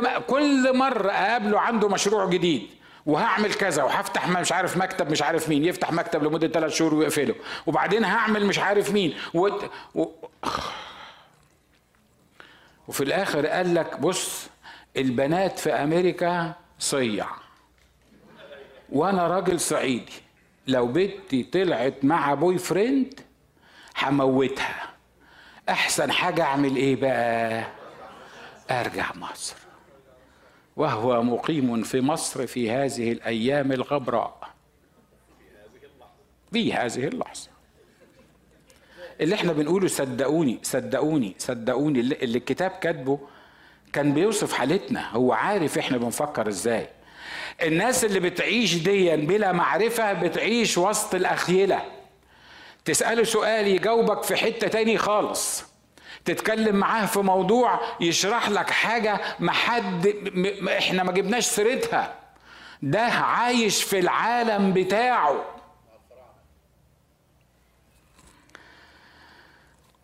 [0.00, 0.18] ما...
[0.18, 2.70] كل مرة أقابله عنده مشروع جديد
[3.06, 7.34] وهعمل كذا وهفتح مش عارف مكتب مش عارف مين يفتح مكتب لمدة ثلاث شهور ويقفله
[7.66, 9.48] وبعدين هعمل مش عارف مين و...
[9.94, 10.06] و...
[12.88, 14.46] وفي الآخر قال لك بص
[14.96, 17.26] البنات في أمريكا صيع.
[18.92, 20.12] وأنا راجل صعيدي.
[20.66, 23.20] لو بنتي طلعت مع بوي فريند
[23.98, 24.90] هموتها.
[25.68, 27.64] أحسن حاجة أعمل إيه بقى؟
[28.70, 29.56] أرجع مصر.
[30.76, 34.48] وهو مقيم في مصر في هذه الأيام الغبراء.
[36.52, 37.48] في هذه اللحظة.
[39.20, 43.20] اللي إحنا بنقوله صدقوني صدقوني صدقوني اللي الكتاب كاتبه
[43.92, 46.88] كان بيوصف حالتنا هو عارف إحنا بنفكر إزاي.
[47.62, 51.82] الناس اللي بتعيش ديا بلا معرفة بتعيش وسط الأخيلة.
[52.84, 55.64] تسأله سؤال يجاوبك في حتة تاني خالص.
[56.24, 60.68] تتكلم معاه في موضوع يشرح لك حاجة ما حد م...
[60.68, 62.14] إحنا ما جبناش سيرتها.
[62.82, 65.44] ده عايش في العالم بتاعه.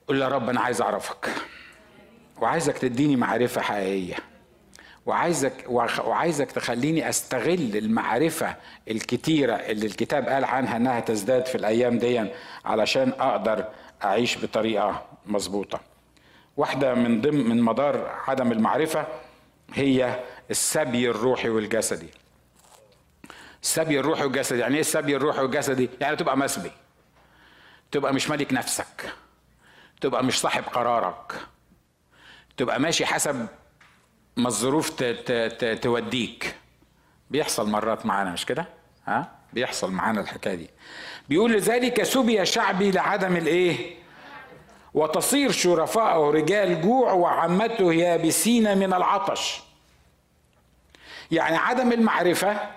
[0.09, 1.29] قول يا رب أنا عايز أعرفك.
[2.44, 4.14] وعايزك تديني معرفة حقيقية.
[5.07, 8.57] وعايزك وعايزك تخليني أستغل المعرفة
[8.90, 12.30] الكتيرة اللي الكتاب قال عنها إنها تزداد في الأيام دي
[12.64, 13.64] علشان أقدر
[14.04, 15.80] أعيش بطريقة مظبوطة.
[16.57, 19.07] واحدة من ضمن من مدار عدم المعرفة
[19.74, 22.09] هي السبي الروحي والجسدي.
[23.62, 26.70] السبي الروحي والجسدي يعني إيه السبي الروحي والجسدي؟ يعني تبقى مسبي.
[27.90, 29.12] تبقى مش ملك نفسك.
[30.00, 31.33] تبقى مش صاحب قرارك.
[32.57, 33.47] تبقى ماشي حسب
[34.37, 34.90] ما الظروف
[35.83, 36.55] توديك.
[37.31, 38.69] بيحصل مرات معانا مش كده؟
[39.07, 40.71] ها؟ بيحصل معانا الحكاية دي.
[41.29, 43.97] بيقول لذلك سبي شعبي لعدم الإيه؟
[44.95, 49.62] وتصير شرفاءه رجال جوع وعمته يابسين من العطش.
[51.31, 52.71] يعني عدم المعرفة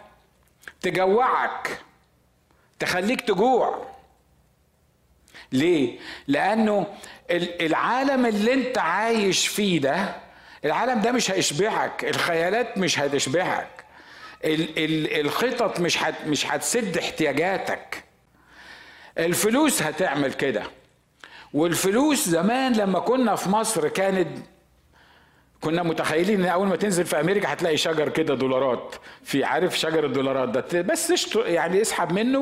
[0.82, 1.82] تجوعك
[2.80, 3.86] تخليك تجوع.
[5.52, 6.88] ليه؟ لأنه
[7.62, 10.16] العالم اللي انت عايش فيه ده
[10.66, 13.68] العالم ده مش هيشبعك الخيالات مش هتشبعك
[14.46, 18.04] الخطط مش هت مش هتسد احتياجاتك.
[19.18, 20.64] الفلوس هتعمل كده.
[21.54, 24.28] والفلوس زمان لما كنا في مصر كانت
[25.62, 28.96] كنا متخيلين إن أول ما تنزل في أمريكا هتلاقي شجر كده دولارات.
[29.24, 32.40] في عارف شجر الدولارات ده؟ بس يعني اسحب منه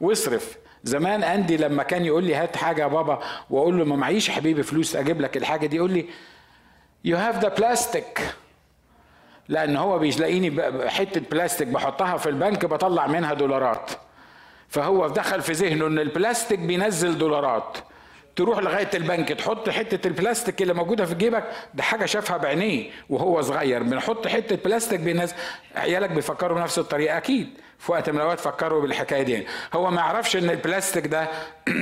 [0.00, 0.56] واصرف
[0.86, 3.20] زمان آندي لما كان يقول لي هات حاجة يا بابا
[3.50, 6.06] وأقول له ما معيش حبيبي فلوس أجيب لك الحاجة دي يقول لي
[7.04, 8.20] you have the plastic
[9.48, 13.90] لأن هو بيلاقيني حتة بلاستيك بحطها في البنك بطلع منها دولارات.
[14.68, 17.78] فهو دخل في ذهنه إن البلاستيك بينزل دولارات.
[18.36, 21.44] تروح لغاية البنك تحط حتة البلاستيك اللي موجودة في جيبك
[21.74, 23.82] ده حاجة شافها بعينيه وهو صغير.
[23.82, 25.34] بنحط حتة بلاستيك بينزل
[25.76, 27.48] عيالك بيفكروا بنفس الطريقة أكيد.
[27.78, 29.46] في وقت من الأوقات فكروا بالحكاية دي.
[29.74, 31.28] هو ما يعرفش إن البلاستيك ده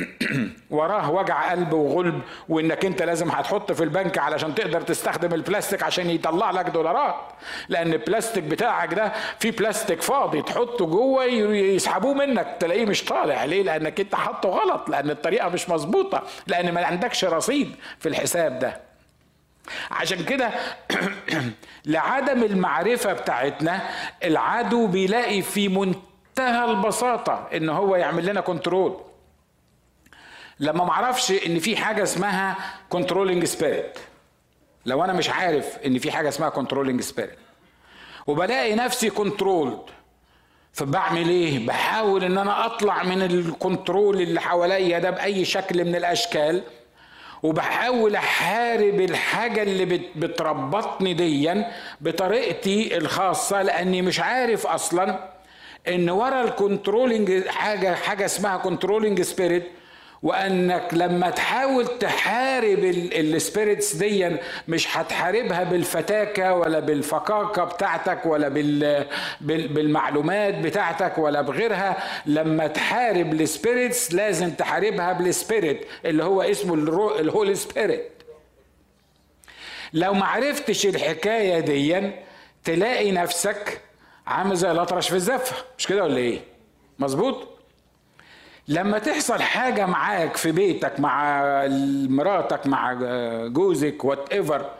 [0.70, 6.10] وراه وجع قلب وغلب وإنك أنت لازم هتحط في البنك علشان تقدر تستخدم البلاستيك عشان
[6.10, 7.14] يطلع لك دولارات.
[7.68, 13.44] لأن البلاستيك بتاعك ده في بلاستيك فاضي تحطه جوه يسحبوه منك تلاقيه مش طالع.
[13.44, 18.58] ليه؟ لأنك أنت حاطه غلط لأن الطريقة مش مظبوطة لأن ما عندكش رصيد في الحساب
[18.58, 18.93] ده.
[19.90, 20.50] عشان كده
[21.86, 23.82] لعدم المعرفة بتاعتنا
[24.24, 29.00] العدو بيلاقي في منتهى البساطة إن هو يعمل لنا control
[30.60, 32.56] لما معرفش إن في حاجة اسمها
[32.88, 33.98] controlling spirit
[34.86, 37.38] لو أنا مش عارف إن في حاجة اسمها controlling spirit
[38.26, 39.80] وبلاقي نفسي controlled
[40.72, 45.96] فبعمل إيه؟ بحاول إن أنا أطلع من ال control اللي حواليا ده بأي شكل من
[45.96, 46.62] الأشكال.
[47.44, 49.84] وبحاول أحارب الحاجة اللي
[50.16, 55.30] بتربطني ديا بطريقتي الخاصة لأني مش عارف أصلا
[55.88, 59.66] إن ورا ال controlling حاجة حاجة اسمها controlling spirit
[60.24, 64.36] وأنك لما تحاول تحارب ال spirits دي
[64.68, 68.48] مش هتحاربها بالفكاكة ولا بالفقاقة بتاعتك ولا
[69.40, 71.96] بالمعلومات بتاعتك ولا بغيرها.
[72.26, 76.74] لما تحارب ال spirits لازم تحاربها بال spirit اللي هو اسمه
[77.20, 78.10] ال Holy Spirit
[79.92, 82.10] لو ما عرفتش الحكاية دي
[82.64, 83.80] تلاقي نفسك
[84.26, 85.56] عامل زي الأطرش في الزفة.
[85.78, 86.40] مش كده ولا إيه؟
[86.98, 87.53] مظبوط؟
[88.68, 91.42] لما تحصل حاجة معاك في بيتك مع
[92.08, 92.92] مراتك مع
[93.46, 94.70] جوزك whatever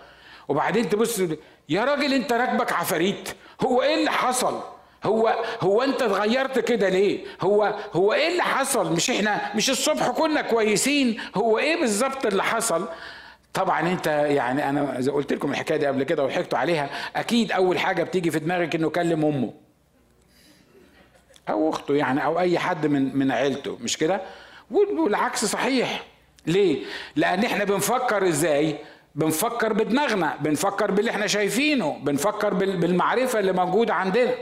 [0.49, 1.21] وبعدين تبص
[1.69, 3.29] يا راجل انت راكبك عفاريت
[3.65, 4.61] هو إيه اللي حصل؟
[5.05, 10.09] هو هو انت اتغيرت كده ليه؟ هو هو إيه اللي حصل؟ مش إحنا مش الصبح
[10.11, 12.89] كنا كويسين هو إيه بالظبط اللي حصل؟
[13.55, 18.03] طبعا انت يعني أنا قلت لكم الحكاية دي قبل كده وضحكتوا عليها أكيد أول حاجة
[18.03, 19.53] بتيجي في دماغك إنه كلم أمه.
[21.49, 24.21] أو أخته يعني أو أي حد من من عيلته مش كده؟
[24.71, 26.03] والعكس صحيح.
[26.47, 26.85] ليه؟
[27.17, 28.77] لأن إحنا بنفكر إزاي؟
[29.15, 34.35] بنفكر بدماغنا بنفكر باللي إحنا شايفينه بنفكر بالمعرفة اللي موجودة عندنا.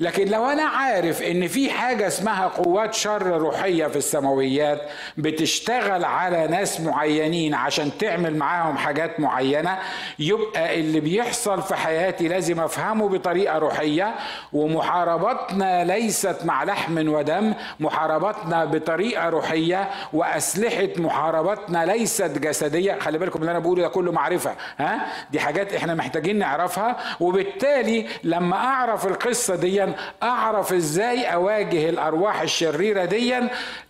[0.00, 4.80] لكن لو أنا عارف إن في حاجة اسمها قوات شر روحية في السماويات
[5.16, 9.78] بتشتغل على ناس معينين عشان تعمل معاهم حاجات معينة
[10.18, 14.14] يبقى اللي بيحصل في حياتي لازم أفهمه بطريقة روحية.
[14.52, 19.90] ومحاربتنا ليست مع لحم ودم محاربتنا بطريقة روحية.
[20.12, 22.98] وأسلحة محاربتنا ليست جسدية.
[22.98, 26.96] خلي بالكم اللي أنا بقوله ده كله معرفة ها؟ دي حاجات إحنا محتاجين نعرفها.
[27.20, 29.89] وبالتالي لما أعرف القصة دي
[30.22, 33.34] أعرف إزاي أواجه الأرواح الشريرة دي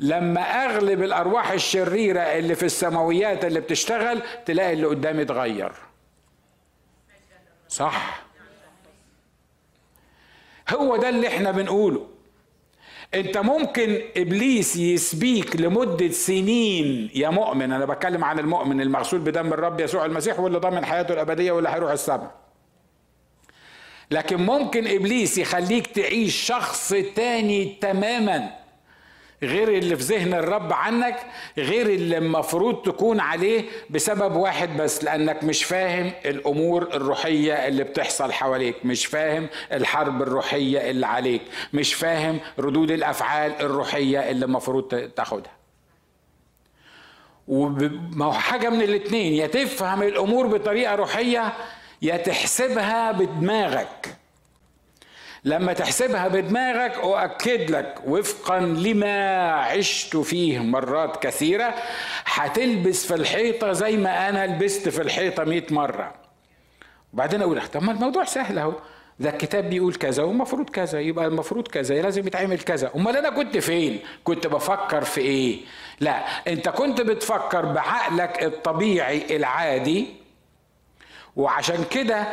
[0.00, 5.72] لما أغلب الأرواح الشريرة اللي في السماويات اللي بتشتغل تلاقي اللي قدامي اتغير
[7.68, 8.22] صح؟
[10.70, 12.06] هو ده اللي إحنا بنقوله.
[13.14, 17.72] أنت ممكن إبليس يسبيك لمدة سنين يا مؤمن.
[17.72, 21.92] أنا بتكلم عن المؤمن المغسول بدم الرب يسوع المسيح واللي ضامن حياته الأبدية واللي هيروح
[21.92, 22.39] السماء.
[24.10, 28.50] لكن ممكن إبليس يخليك تعيش شخص تاني تماما
[29.42, 31.16] غير اللي في ذهن الرب عنك
[31.58, 38.32] غير اللي المفروض تكون عليه بسبب واحد بس لأنك مش فاهم الأمور الروحية اللي بتحصل
[38.32, 41.42] حواليك مش فاهم الحرب الروحية اللي عليك
[41.72, 45.52] مش فاهم ردود الأفعال الروحية اللي المفروض تاخدها.
[47.48, 51.52] وما حاجة من الاتنين يا تفهم الأمور بطريقة روحية
[52.02, 54.16] يا تحسبها بدماغك.
[55.44, 61.74] لما تحسبها بدماغك أؤكد لك وفقا لما عشت فيه مرات كثيرة
[62.24, 66.14] هتلبس في الحيطة زي ما أنا لبست في الحيطة مئة مرة.
[67.14, 68.72] وبعدين أقول طب ما الموضوع سهل أهو.
[69.20, 72.90] ده الكتاب بيقول كذا والمفروض كذا يبقى المفروض كذا لازم يتعمل كذا.
[72.96, 75.60] أمال أنا كنت فين؟ كنت بفكر في إيه؟
[76.00, 80.19] لا أنت كنت بتفكر بعقلك الطبيعي العادي
[81.36, 82.28] وعشان كده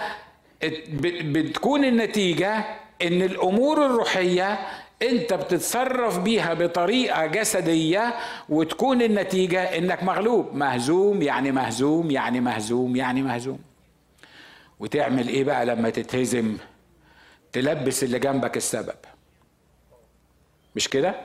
[1.23, 2.53] بتكون النتيجة
[3.01, 4.59] إن الأمور الروحية
[5.01, 8.13] أنت بتتصرف بيها بطريقة جسدية
[8.49, 10.55] وتكون النتيجة إنك مغلوب.
[10.55, 13.59] مهزوم يعني مهزوم يعني مهزوم يعني مهزوم.
[14.79, 16.57] وتعمل إيه بقى لما تتهزم؟
[17.51, 18.95] تلبس اللي جنبك السبب.
[20.75, 21.15] مش كده؟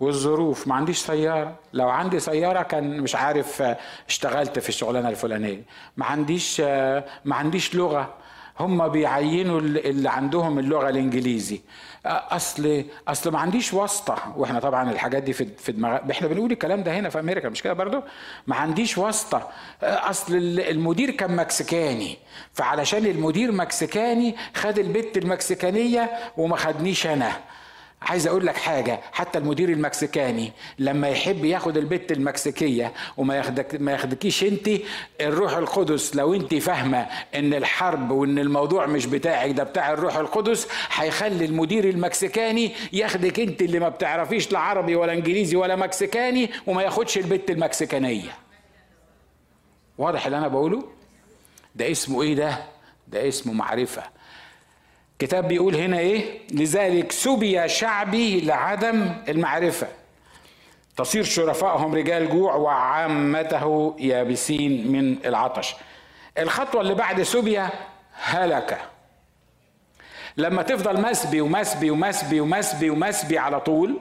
[0.00, 0.68] والظروف.
[0.68, 1.54] ما عنديش سيارة.
[1.72, 3.62] لو عندي سيارة كان مش عارف
[4.08, 5.62] اشتغلت في الشغلانة الفلانية.
[5.96, 8.14] ما عنديش ما عنديش لغة.
[8.60, 11.60] هم بيعينوا اللي عندهم اللغة الإنجليزي.
[12.06, 14.34] أصل أصل ما عنديش واسطة.
[14.36, 17.62] وإحنا طبعا الحاجات دي في في دماغ إحنا بنقول الكلام ده هنا في أمريكا مش
[17.62, 18.02] كده برضو؟
[18.46, 19.48] ما عنديش واسطة.
[19.82, 22.18] أصل المدير كان مكسيكاني.
[22.54, 27.32] فعلشان المدير مكسيكاني خد البت المكسيكانية وما خدنيش أنا.
[28.02, 33.92] عايز أقول لك حاجة حتى المدير المكسيكاني لما يحب ياخد البت المكسيكية وما ياخدك ما
[33.92, 34.70] ياخدكيش أنت
[35.20, 40.68] الروح القدس لو أنت فاهمة إن الحرب وإن الموضوع مش بتاعك ده بتاع الروح القدس
[40.94, 46.82] هيخلي المدير المكسيكاني ياخدك أنت اللي ما بتعرفيش لا عربي ولا إنجليزي ولا مكسيكاني وما
[46.82, 48.30] ياخدش البت المكسيكانية.
[49.98, 50.84] واضح اللي أنا بقوله؟
[51.74, 52.58] ده اسمه إيه ده؟
[53.08, 54.02] ده اسمه معرفة.
[55.22, 59.86] الكتاب بيقول هنا إيه؟ لذلك سبي شعبي لعدم المعرفة.
[60.96, 65.74] تصير شرفائهم رجال جوع وعامته يابسين من العطش.
[66.38, 67.70] الخطوة اللي بعد سبيا
[68.22, 68.78] هلك
[70.36, 74.00] لما تفضل مسبي ومسبي ومسبي ومسبي ومسبي على طول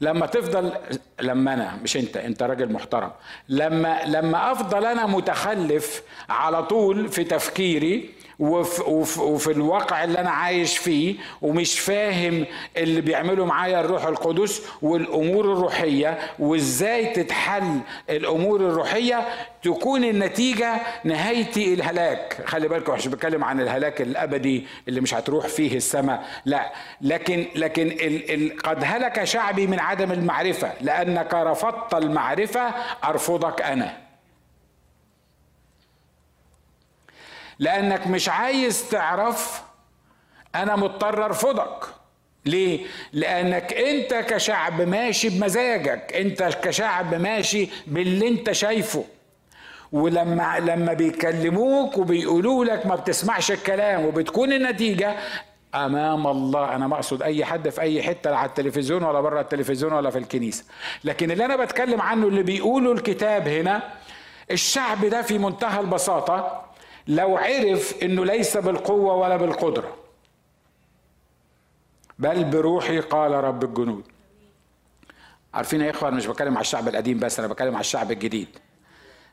[0.00, 0.72] لما تفضل
[1.20, 3.10] لما أنا مش أنت أنت راجل محترم.
[3.48, 10.30] لما لما أفضل أنا متخلف على طول في تفكيري وفي, وفي, وفي الواقع اللي أنا
[10.30, 12.46] عايش فيه ومش فاهم
[12.76, 17.78] اللي بيعمله معايا الروح القدس والأمور الروحية وإزاي تتحل
[18.10, 19.28] الأمور الروحية
[19.62, 22.42] تكون النتيجة نهايتي الهلاك.
[22.46, 26.24] خلي بالكم مش بتكلم عن الهلاك الأبدي اللي مش هتروح فيه السماء.
[26.44, 33.62] لا لكن لكن ال ال قد هلك شعبي من عدم المعرفة لأنك رفضت المعرفة أرفضك
[33.62, 34.05] أنا.
[37.58, 39.62] لأنك مش عايز تعرف
[40.54, 41.84] أنا مضطر ارفضك
[42.46, 49.04] ليه؟ لأنك أنت كشعب ماشي بمزاجك أنت كشعب ماشي باللي أنت شايفه.
[49.92, 55.14] ولما لما بيكلموك وبيقولوا لك ما بتسمعش الكلام وبتكون النتيجة
[55.74, 59.40] أمام الله أنا ما أقصد أي حد في أي حتة لا على التلفزيون ولا بره
[59.40, 60.64] التلفزيون ولا في الكنيسة.
[61.04, 63.82] لكن اللي أنا بتكلم عنه اللي بيقوله الكتاب هنا
[64.50, 66.65] الشعب ده في منتهى البساطة
[67.06, 69.96] لو عرف إنه ليس بالقوة ولا بالقدرة.
[72.18, 74.04] بل بروحي قال رب الجنود.
[75.54, 78.48] عارفين يا إخوان مش بتكلم على الشعب القديم بس أنا بتكلم على الشعب الجديد.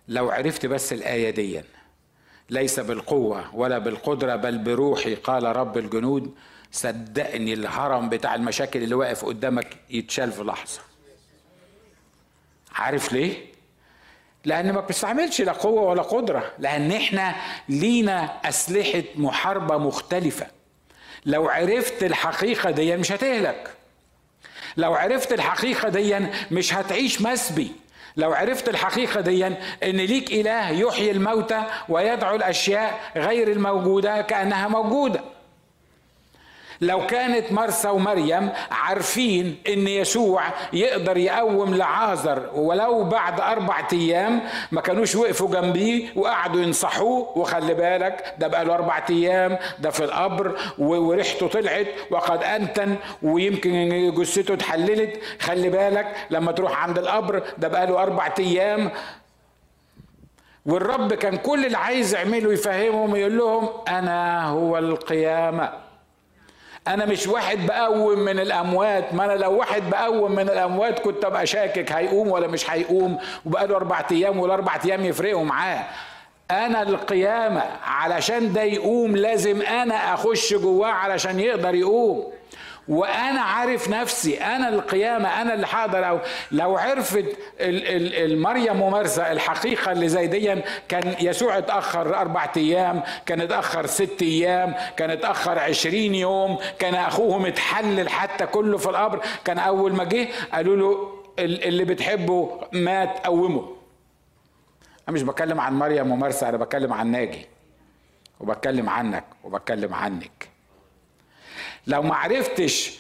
[0.08, 1.62] لو عرفت بس الآية دي
[2.50, 6.36] ليس بالقوة ولا بالقدرة بل بروحي قال رب الجنود
[6.72, 10.82] صدقني الهرم بتاع المشاكل اللي واقف قدامك يتشال في لحظة.
[12.76, 13.53] عارف ليه؟
[14.46, 17.36] لأن ما بتستعملش لا قوة ولا قدرة لأن إحنا
[17.70, 20.48] لينا أسلحة محاربة مختلفة.
[21.26, 23.70] لو عرفت الحقيقة دي مش هتهلك.
[24.78, 26.20] لو عرفت الحقيقة دي
[26.52, 27.72] مش هتعيش مسبي.
[28.18, 35.22] لو عرفت الحقيقة دي إن ليك إله يحيي الموتى ويدعو الأشياء غير الموجودة كأنها موجودة.
[36.82, 40.44] لو كانت مرسى ومريم عارفين إن يسوع
[40.74, 48.36] يقدر يقوم لعازر ولو بعد أربع أيام ما كانوش وقفوا جنبيه وقعدوا ينصحوه وخلي بالك
[48.40, 55.20] ده بقى له أربع أيام ده في القبر وريحته طلعت وقد أنتن ويمكن جثته اتحللت.
[55.40, 58.92] خلي بالك لما تروح عند القبر ده بقى له أربع أيام.
[60.66, 65.83] والرب كان كل اللي عايز يعمله يفهمهم يقول لهم أنا هو القيامة.
[66.88, 71.46] أنا مش واحد بقوم من الأموات ما أنا لو واحد بقوم من الأموات كنت أبقى
[71.48, 75.86] شاكك هيقوم ولا مش هيقوم وبقى له أربع أيام والاربع أيام يفرقوا معاه.
[76.52, 82.24] أنا القيامة علشان ده يقوم لازم أنا أخش جواه علشان يقدر يقوم.
[82.88, 86.20] وأنا عارف نفسي أنا القيامة أنا اللي هقدر أو
[86.52, 93.86] لو عرفت المريم ومرسى الحقيقة اللي زي دي كان يسوع اتأخر أربع أيام كان اتأخر
[93.86, 99.22] ست أيام كان اتأخر عشرين يوم كان أخوهم اتحلل حتى كله في القبر.
[99.46, 103.76] كان أول ما جه قالوا له اللي بتحبه مات قومه.
[105.08, 107.46] أنا مش بتكلم عن مريم ومرسى أنا بتكلم عن ناجي
[108.40, 110.43] وبتكلم عنك وبتكلم عنك.
[111.88, 112.98] لو ما عرفتش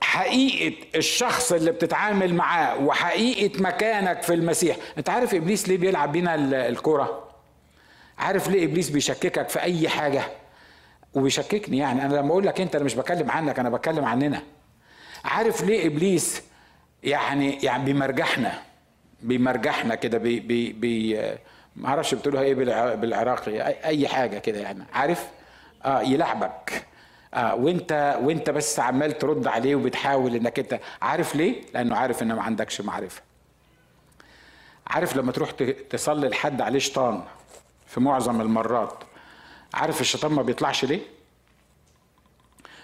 [0.00, 6.34] حقيقة الشخص اللي بتتعامل معاه وحقيقة مكانك في المسيح انت عارف إبليس ليه بيلعب بينا
[6.68, 7.28] الكرة
[8.18, 10.22] عارف ليه إبليس بيشككك في أي حاجة؟
[11.14, 14.42] وبيشككني يعني أنا لما أقول لك أنت أنا مش بكلم عنك أنا بتكلم عننا.
[15.24, 16.42] عارف ليه إبليس
[17.02, 18.58] يعني يعني بيمرجحنا
[19.22, 21.20] بيمرجحنا كده بي بي بي
[21.76, 22.54] ما أعرفش بتقولها إيه
[22.94, 25.26] بالعراقي أي حاجة كده يعني عارف؟
[25.84, 26.86] آه يلعبك.
[27.34, 32.32] آه وانت وانت بس عمال ترد عليه وبتحاول انك انت عارف ليه؟ لأنه عارف إن
[32.32, 33.22] ما عندكش معرفة.
[34.86, 35.50] عارف لما تروح
[35.90, 37.24] تصلي لحد عليه شيطان
[37.86, 39.04] في معظم المرات
[39.74, 41.00] عارف الشيطان ما بيطلعش ليه؟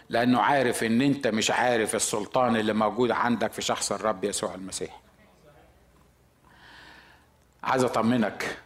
[0.09, 5.01] لأنه عارف إن أنت مش عارف السلطان اللي موجود عندك في شخص الرب يسوع المسيح.
[7.63, 8.59] عايز أطمنك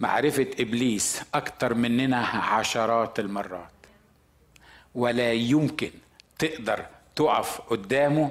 [0.00, 3.75] معرفة إبليس أكتر مننا عشرات المرات.
[4.96, 5.90] ولا يمكن
[6.38, 6.86] تقدر
[7.16, 8.30] تقف قدامه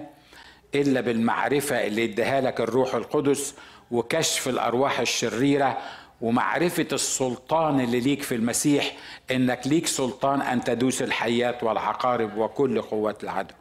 [0.75, 3.55] إلا بالمعرفة اللي اداها لك الروح القدس
[3.91, 5.77] وكشف الأرواح الشريرة
[6.21, 8.97] ومعرفة السلطان اللي ليك في المسيح
[9.31, 13.53] إنك ليك سلطان أن تدوس الحيات والعقارب وكل قوات العدو.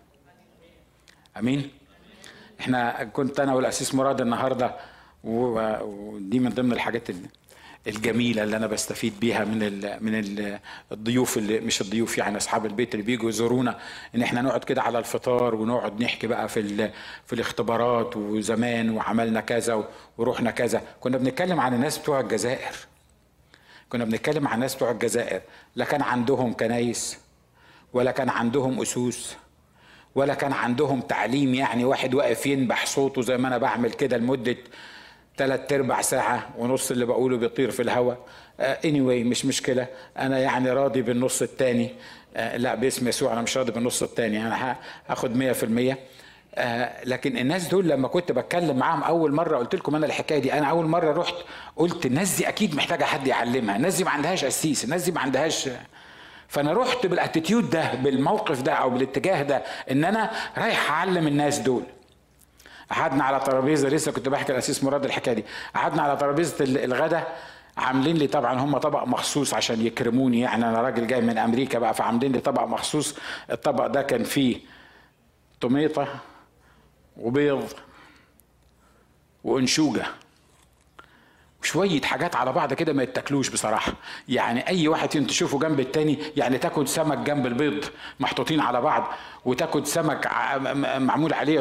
[1.37, 1.71] آمين؟
[2.61, 4.75] إحنا كنت أنا والأسيس مراد النهارده
[5.25, 7.29] ودي من ضمن الحاجات اللي
[7.87, 10.59] الجميلة اللي أنا بستفيد بيها من ال من ال
[10.93, 13.79] الضيوف اللي مش الضيوف يعني أصحاب البيت اللي بيجوا يزورونا
[14.15, 16.91] إن إحنا نقعد كده على الفطار ونقعد نحكي بقى في
[17.27, 20.83] في الاختبارات وزمان وعملنا كذا ورحنا كذا.
[21.01, 22.73] كنا بنتكلم عن الناس بتوع الجزائر.
[23.89, 25.41] كنا بنتكلم عن الناس بتوع الجزائر.
[25.77, 27.19] لا كان عندهم كنايس
[27.93, 29.37] ولا كان عندهم أسوس
[30.15, 34.57] ولا كان عندهم تعليم يعني واحد واقف ينبح صوته زي ما أنا بعمل كده لمدة
[35.37, 38.19] ثلاث ارباع ساعة ونص اللي بقوله بيطير في الهواء
[38.61, 39.87] اني anyway مش مشكلة.
[40.19, 41.91] أنا يعني راضي بالنص الثاني
[42.37, 44.77] آه لا باسم يسوع أنا مش راضي بالنص الثاني أنا
[45.07, 45.53] هاخد
[45.93, 45.97] 100%
[46.55, 50.53] آه لكن الناس دول لما كنت بتكلم معاهم أول مرة قلت لكم أنا الحكاية دي.
[50.53, 51.35] أنا أول مرة رحت
[51.77, 53.77] قلت الناس دي أكيد محتاجة حد يعلمها.
[53.77, 54.85] الناس دي ما عندهاش قسيس.
[54.85, 55.69] الناس دي ما عندهاش.
[56.49, 61.59] فأنا رحت بال attitude ده بالموقف ده أو بالاتجاه ده إن أنا رايح أعلم الناس
[61.59, 61.83] دول.
[62.91, 65.45] قعدنا على ترابيزة لسه كنت بحكي للقسيس مراد الحكاية دي.
[65.75, 67.37] قعدنا على ترابيزة الغداء
[67.77, 70.41] عاملين لي طبعا هم طبق مخصوص عشان يكرموني.
[70.41, 73.17] يعني أنا راجل جاي من أمريكا بقى فعاملين لي طبق مخصوص.
[73.51, 74.61] الطبق ده كان فيه
[75.61, 76.09] طماطة
[77.17, 77.65] وبيض
[79.45, 80.07] وأنشوجة.
[81.65, 83.93] شوية حاجات على بعض كده ما يتاكلوش بصراحة.
[84.29, 87.85] يعني أي واحد فيهم تشوفه جنب التاني يعني تاكل سمك جنب البيض
[88.21, 89.09] محطوطين على بعض
[89.45, 90.29] وتاكل سمك
[90.99, 91.61] معمول عليه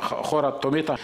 [0.00, 0.98] خرط طميطه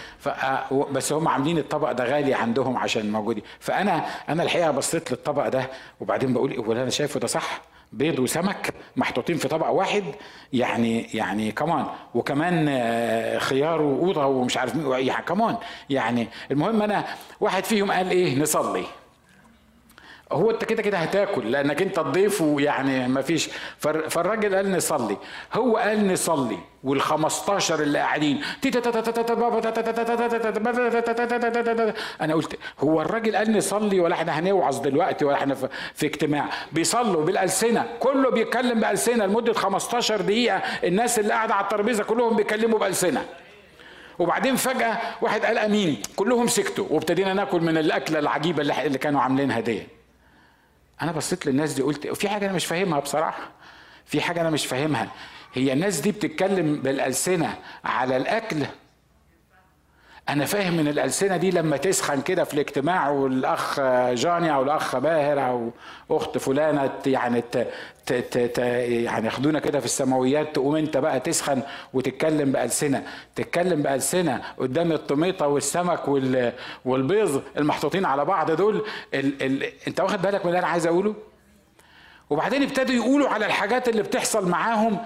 [0.91, 5.69] بس هم عاملين الطبق ده غالي عندهم عشان موجودين فأنا أنا الحقيقة بصيت للطبق ده
[5.99, 7.61] وبعدين بقول هو أنا شايفه ده صح؟
[7.93, 10.03] بيض وسمك محطوطين في طبق واحد
[10.53, 11.85] يعني يعني كمان
[12.15, 12.69] وكمان
[13.39, 15.57] خيار وقوطه ومش عارف يعني كمان
[15.89, 17.05] يعني المهم أنا
[17.39, 18.83] واحد فيهم قال إيه؟ نصلي.
[20.33, 23.49] هو انت كده كده هتاكل لانك انت الضيف ويعني ما فيش
[24.09, 25.17] فالراجل قال نصلي
[25.53, 28.41] هو قال نصلي وال15 اللي قاعدين
[32.21, 35.55] أنا قلت هو الراجل قال نصلي ولا إحنا هنوعظ دلوقتي ولا إحنا
[35.93, 42.03] في اجتماع بيصلوا بالالسنه كله بيتكلم بالسنه لمده 15 دقيقه الناس اللي قاعدة على الترابيزه
[42.03, 43.21] كلهم بيتكلموا بالسنه
[44.19, 49.59] وبعدين فجأة واحد قال أمين كلهم سكتوا وابتدينا ناكل من الأكلة العجيبة اللي كانوا عاملينها
[49.59, 49.83] دي
[51.01, 53.51] أنا بصيت للناس دي قلت في حاجة أنا مش فاهمها بصراحة.
[54.05, 55.11] في حاجة أنا مش فاهمها.
[55.53, 58.57] هي الناس دي بتتكلم بالألسنة على الأكل
[60.29, 63.79] أنا فاهم إن الألسنة دي لما تسخن كده في الاجتماع والأخ
[64.13, 65.71] جاني أو الأخ باهر أو
[66.11, 67.67] أخت فلانة يعني ت
[68.05, 71.61] ت ت يعني ياخدونا كده في السماويات تقوم أنت بقى تسخن
[71.93, 73.03] وتتكلم بألسنة.
[73.35, 76.53] تتكلم بألسنة قدام الطميطة والسمك وال
[76.85, 81.15] والبيض المحطوطين على بعض دول ال ال أنت واخد بالك من اللي أنا عايز أقوله؟
[82.29, 84.97] وبعدين ابتدوا يقولوا على الحاجات اللي بتحصل معاهم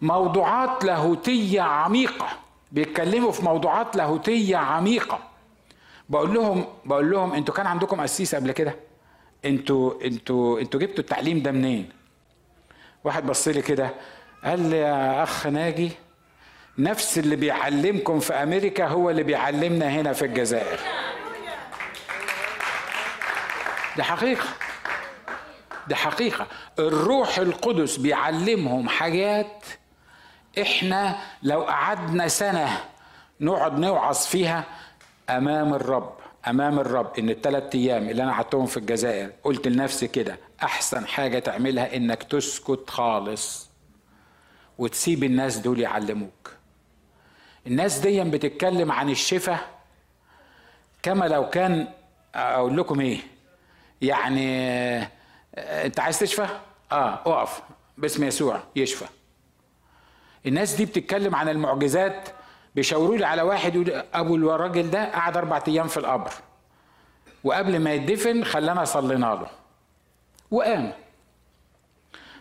[0.00, 2.26] موضوعات لاهوتية عميقة.
[2.72, 5.18] بيتكلموا في موضوعات لاهوتية عميقة.
[6.08, 8.76] بقول لهم بقول لهم أنتوا كان عندكم قسيس قبل كده؟
[9.44, 11.88] أنتوا أنتوا أنتوا جبتوا التعليم ده منين؟
[13.04, 13.90] واحد بص لي كده
[14.44, 15.90] قال لي يا أخ ناجي
[16.78, 20.80] نفس اللي بيعلمكم في أمريكا هو اللي بيعلمنا هنا في الجزائر.
[23.96, 24.44] دي حقيقة.
[25.88, 26.46] دي حقيقة.
[26.78, 29.64] الروح القدس بيعلمهم حاجات
[30.60, 32.84] إحنا لو قعدنا سنة
[33.40, 34.64] نقعد نوعظ فيها
[35.30, 36.12] أمام الرب
[36.48, 41.38] أمام الرب إن الثلاث أيام اللي أنا قعدتهم في الجزائر قلت لنفسي كده أحسن حاجة
[41.38, 43.70] تعملها إنك تسكت خالص
[44.78, 46.52] وتسيب الناس دول يعلموك.
[47.66, 49.58] الناس دي بتتكلم عن الشفاء
[51.02, 51.88] كما لو كان
[52.34, 53.18] أقول لكم إيه
[54.02, 54.48] يعني
[55.58, 56.46] أنت عايز تشفى؟
[56.92, 57.62] آه أقف
[57.98, 59.06] باسم يسوع يشفى.
[60.46, 62.28] الناس دي بتتكلم عن المعجزات
[62.74, 66.30] بيشاوروا لي على واحد يقول أبو الراجل ده قعد أربع أيام في القبر
[67.44, 69.46] وقبل ما يدفن خلانا صلينا له
[70.50, 70.92] وقام.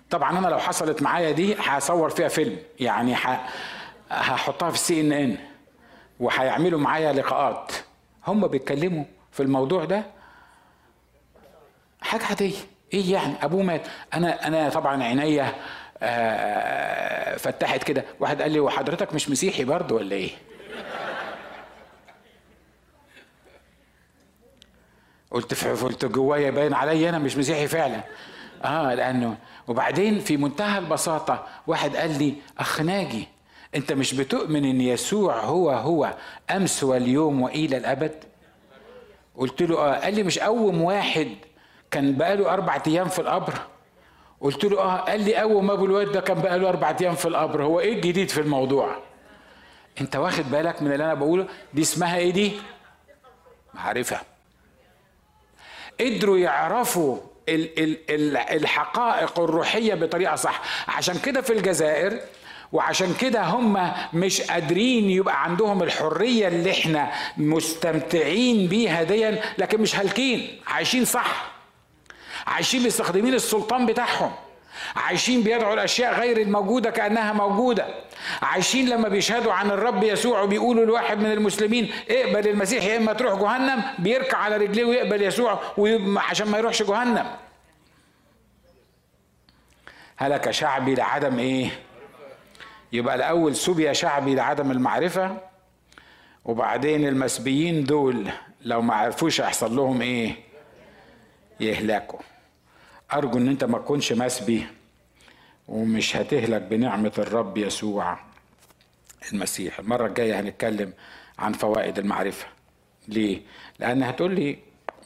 [0.10, 3.16] طبعا أنا لو حصلت معايا دي هصور فيها فيلم يعني
[4.10, 5.38] هحطها في السي ان ان
[6.20, 7.72] وهيعملوا معايا لقاءات.
[8.28, 10.04] هم بيتكلموا في الموضوع ده.
[12.02, 12.56] حاجة عادية.
[12.94, 13.88] إيه يعني؟ أبوه مات.
[14.14, 15.56] أنا أنا طبعا عينيا
[17.38, 18.04] فتحت كده.
[18.20, 20.30] واحد قال لي وحضرتك مش مسيحي برضه ولا إيه؟
[25.32, 28.04] قلت قلت جوايا باين عليا أنا مش مسيحي فعلا.
[28.64, 29.38] آه لأنه
[29.68, 33.28] وبعدين في منتهى البساطة واحد قال لي أخ ناجي
[33.76, 36.14] أنت مش بتؤمن إن يسوع هو هو
[36.52, 38.24] امس واليوم وإلى الأبد؟
[39.38, 40.00] قلت له آه.
[40.00, 41.28] قال لي مش أول واحد
[41.92, 43.54] كان بقاله أربع أيام في القبر.
[44.42, 47.16] قلت له آه قال لي أول ما أبو الواد ده كان بقى له أربع أيام
[47.16, 48.96] في القبر هو إيه الجديد في الموضوع؟
[50.02, 52.52] أنت واخد بالك من اللي أنا بقوله؟ دي اسمها إيه دي؟
[53.74, 54.20] معرفة.
[56.00, 57.18] قدروا يعرفوا
[57.50, 60.62] ال ال ال الحقائق الروحية بطريقة صح.
[60.88, 62.20] عشان كده في الجزائر
[62.72, 69.96] وعشان كده هم مش قادرين يبقى عندهم الحرية اللي إحنا مستمتعين بيها ديا لكن مش
[69.96, 71.51] هالكين عايشين صح.
[72.48, 74.32] عايشين مستخدمين السلطان بتاعهم.
[74.96, 77.88] عايشين بيدعوا الأشياء غير الموجودة كأنها موجودة.
[78.42, 83.40] عايشين لما بيشهدوا عن الرب يسوع وبيقولوا لواحد من المسلمين اقبل المسيح يا إما تروح
[83.42, 85.60] جهنم بيركع على رجليه ويقبل يسوع
[86.30, 87.26] عشان ما يروحش جهنم.
[90.18, 91.70] هلك شعبي لعدم إيه؟
[92.94, 95.38] يبقى الأول سبي شعبي لعدم المعرفة
[96.46, 98.28] وبعدين المسبيين دول
[98.62, 100.36] لو ما عرفوش هيحصل لهم إيه؟
[101.62, 102.20] يهلكوا
[103.14, 104.66] أرجو إن أنت ما تكونش مسبي
[105.68, 108.18] ومش هتهلك بنعمة الرب يسوع
[109.34, 109.80] المسيح.
[109.80, 110.94] المرة الجاية هنتكلم
[111.40, 112.46] عن فوائد المعرفة.
[113.08, 113.42] ليه؟
[113.80, 114.58] لأن هتقول لي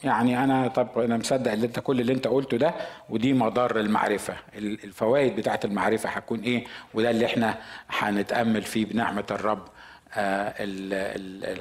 [0.04, 2.74] يعني أنا طب أنا مصدق اللي أنت كل اللي أنت قلته ده
[3.10, 4.38] ودي مضار المعرفة.
[4.56, 7.58] الفوائد بتاعت المعرفة هتكون إيه؟ وده اللي إحنا
[7.90, 9.68] هنتأمل فيه بنعمة الرب
[10.14, 10.66] آه،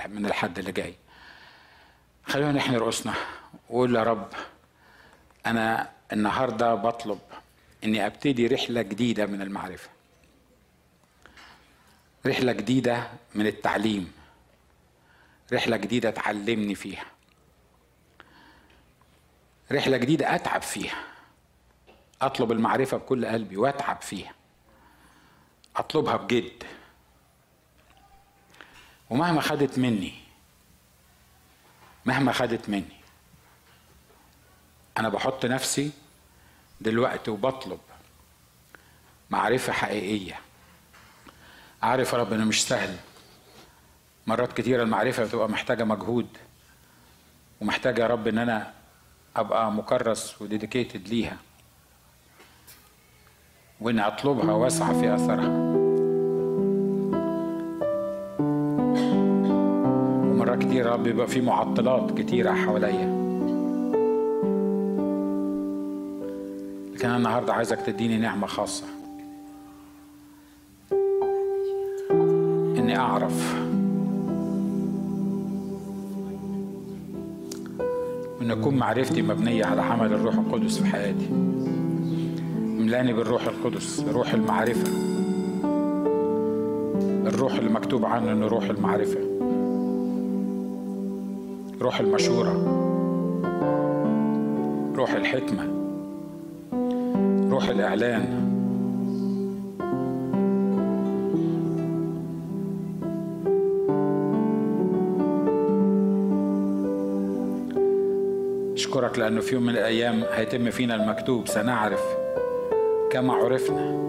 [0.09, 0.95] من الحد اللي جاي.
[2.27, 3.15] خلونا نحن رؤوسنا.
[3.71, 4.29] وقول يا رب
[5.47, 7.19] أنا النهارده بطلب
[7.85, 9.89] إني أبتدي رحلة جديدة من المعرفة.
[12.27, 14.13] رحلة جديدة من التعليم.
[15.53, 17.05] رحلة جديدة تعلمني فيها.
[19.73, 21.05] رحلة جديدة أتعب فيها.
[22.23, 24.35] أطلب المعرفة بكل قلبي وأتعب فيها.
[25.77, 26.65] أطلبها بجد.
[29.11, 30.15] ومهما خدت مني
[32.05, 33.04] مهما خدت مني
[34.99, 35.91] أنا بحط نفسي
[36.81, 37.79] دلوقتي وبطلب
[39.31, 40.41] معرفة حقيقية.
[41.83, 42.97] عارف يا رب إنه مش سهل.
[44.27, 46.27] مرات كتيرة المعرفة بتبقى محتاجة مجهود
[47.61, 48.73] ومحتاجة يا رب إن أنا
[49.37, 51.37] أبقى مكرس وديديكيتد ليها.
[53.81, 55.49] وإني أطلبها وأسعى في أثرها.
[60.31, 63.24] ومرات كتير يا رب بيبقى في معطلات كتيرة حواليا.
[67.05, 68.85] لكن أنا النهارده عايزك تديني نعمة خاصة.
[72.79, 73.55] إني أعرف
[78.43, 81.29] إن اكون معرفتي مبنية على عمل الروح القدس في حياتي
[82.81, 84.93] إملاني بالروح القدس روح المعرفة.
[87.27, 89.21] الروح اللي مكتوب عنه إنه روح المعرفة.
[91.81, 92.53] روح المشورة.
[94.97, 95.74] روح الحكمة.
[97.55, 98.25] روح الإعلان.
[108.75, 112.03] أشكرك لأنه في يوم من الأيام هيتم فينا المكتوب سنعرف
[113.11, 114.05] كما عرفنا.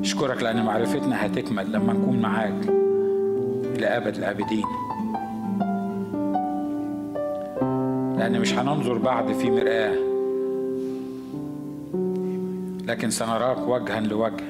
[0.00, 2.66] أشكرك لأن معرفتنا هتكمل لما نكون معاك
[3.78, 4.64] لأبد الآبدين.
[8.18, 10.03] لأن مش هننظر بعد في مرآة.
[12.94, 14.44] لكن سنراك وجها لوجه.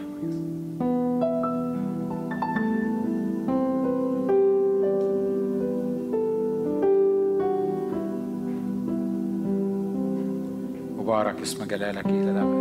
[10.99, 12.54] مبارك اسم جلالك إلى الأبد.